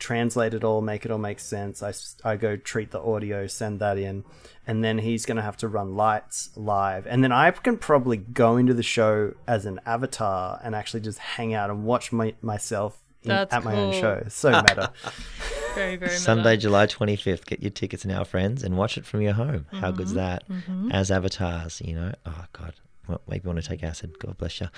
translate 0.00 0.54
it 0.54 0.64
all, 0.64 0.80
make 0.80 1.04
it 1.04 1.10
all 1.12 1.18
make 1.18 1.38
sense. 1.38 1.82
I, 1.82 1.92
I 2.28 2.36
go 2.36 2.56
treat 2.56 2.90
the 2.90 3.00
audio, 3.00 3.46
send 3.46 3.78
that 3.80 3.98
in, 3.98 4.24
and 4.66 4.82
then 4.82 4.98
he's 4.98 5.24
going 5.26 5.36
to 5.36 5.42
have 5.42 5.56
to 5.58 5.68
run 5.68 5.94
lights 5.94 6.50
live. 6.56 7.06
And 7.06 7.22
then 7.22 7.30
I 7.30 7.50
can 7.52 7.76
probably 7.78 8.16
go 8.16 8.56
into 8.56 8.74
the 8.74 8.82
show 8.82 9.34
as 9.46 9.66
an 9.66 9.78
avatar 9.86 10.58
and 10.64 10.74
actually 10.74 11.00
just 11.00 11.18
hang 11.18 11.54
out 11.54 11.70
and 11.70 11.84
watch 11.84 12.10
my, 12.10 12.34
myself 12.42 12.98
in, 13.22 13.28
That's 13.28 13.52
at 13.54 13.62
my 13.64 13.74
own 13.76 13.92
show. 13.92 14.24
So 14.28 14.50
meta. 14.50 14.92
very, 15.74 15.96
very 15.96 16.10
meta. 16.12 16.18
Sunday, 16.20 16.56
July 16.56 16.86
25th. 16.86 17.44
Get 17.46 17.60
your 17.60 17.70
tickets 17.70 18.04
now, 18.06 18.24
friends, 18.24 18.62
and 18.64 18.76
watch 18.78 18.96
it 18.98 19.04
from 19.04 19.20
your 19.20 19.34
home. 19.34 19.66
How 19.72 19.88
Mm-hmm. 19.88 19.96
good's 19.98 20.14
that? 20.14 20.44
As 20.90 21.10
avatars, 21.10 21.80
you 21.84 21.94
know. 21.94 22.12
Oh 22.26 22.44
God, 22.54 22.74
well, 23.06 23.20
maybe 23.28 23.42
you 23.44 23.50
want 23.50 23.62
to 23.62 23.68
take 23.68 23.82
acid. 23.82 24.18
God 24.18 24.38
bless 24.38 24.60
you. 24.60 24.68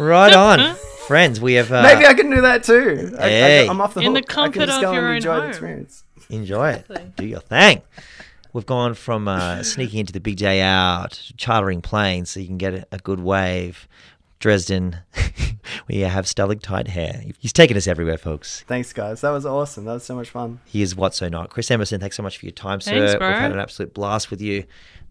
Right 0.00 0.34
on, 0.34 0.74
friends. 1.06 1.40
We 1.40 1.54
have 1.54 1.70
uh, 1.70 1.82
Maybe 1.82 2.06
I 2.06 2.14
can 2.14 2.30
do 2.30 2.40
that 2.40 2.64
too. 2.64 3.14
I, 3.18 3.28
Hey. 3.28 3.68
I, 3.68 3.70
am 3.70 3.80
off 3.80 3.94
the 3.94 4.00
In 4.00 4.14
the 4.14 4.20
hook. 4.20 4.30
I 4.30 4.34
comfort 4.34 4.52
can 4.58 4.66
just 4.66 4.76
of 4.78 4.82
go 4.82 4.92
your 4.92 5.00
and 5.02 5.10
own 5.10 5.16
enjoy 5.16 5.34
the 5.34 5.40
home. 5.42 5.50
experience. 5.50 6.04
enjoy 6.30 6.70
it. 6.70 6.86
Exactly. 6.88 7.12
Do 7.16 7.26
your 7.26 7.40
thing. 7.40 7.82
We've 8.52 8.66
gone 8.66 8.94
from 8.94 9.28
uh, 9.28 9.62
sneaking 9.62 10.00
into 10.00 10.12
the 10.12 10.20
big 10.20 10.36
day 10.36 10.60
out, 10.62 11.20
chartering 11.36 11.82
planes 11.82 12.30
so 12.30 12.40
you 12.40 12.46
can 12.46 12.58
get 12.58 12.74
a, 12.74 12.86
a 12.92 12.98
good 12.98 13.20
wave. 13.20 13.86
Dresden, 14.40 14.96
where 15.86 15.98
you 15.98 16.06
have 16.06 16.26
stalactite 16.26 16.88
hair. 16.88 17.22
He's 17.38 17.52
taken 17.52 17.76
us 17.76 17.86
everywhere, 17.86 18.16
folks. 18.16 18.64
Thanks, 18.66 18.90
guys. 18.94 19.20
That 19.20 19.30
was 19.32 19.44
awesome. 19.44 19.84
That 19.84 19.92
was 19.92 20.04
so 20.04 20.14
much 20.14 20.30
fun. 20.30 20.60
He 20.64 20.80
is 20.80 20.96
what 20.96 21.14
so 21.14 21.28
not. 21.28 21.50
Chris 21.50 21.70
Emerson, 21.70 22.00
thanks 22.00 22.16
so 22.16 22.22
much 22.22 22.38
for 22.38 22.46
your 22.46 22.52
time, 22.52 22.80
sir. 22.80 23.06
Thanks, 23.06 23.12
We've 23.12 23.20
had 23.20 23.52
an 23.52 23.58
absolute 23.58 23.92
blast 23.92 24.30
with 24.30 24.40
you. 24.40 24.64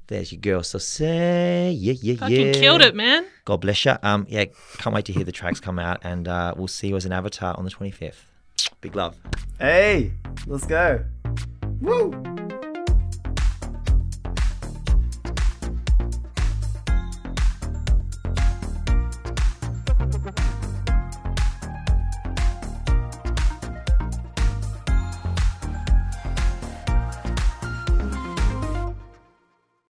There's 0.10 0.32
your 0.32 0.42
girl. 0.42 0.64
So 0.64 0.80
say 0.80 1.72
yeah, 1.72 1.94
yeah, 2.02 2.16
Fucking 2.16 2.48
yeah. 2.48 2.54
killed 2.54 2.82
it, 2.82 2.96
man. 2.96 3.26
God 3.46 3.62
bless 3.62 3.86
you. 3.86 3.96
Um, 4.02 4.26
yeah, 4.28 4.46
can't 4.80 4.96
wait 4.96 5.06
to 5.06 5.14
hear 5.14 5.24
the 5.24 5.32
tracks 5.32 5.60
come 5.60 5.78
out, 5.78 6.00
and 6.04 6.28
uh, 6.28 6.56
we'll 6.58 6.68
see 6.68 6.88
you 6.88 6.96
as 6.96 7.06
an 7.06 7.12
avatar 7.12 7.56
on 7.56 7.64
the 7.64 7.70
25th. 7.72 8.24
Big 8.82 8.96
love. 8.96 9.16
Hey, 9.60 10.12
let's 10.48 10.66
go. 10.66 11.06
Woo! 11.80 12.39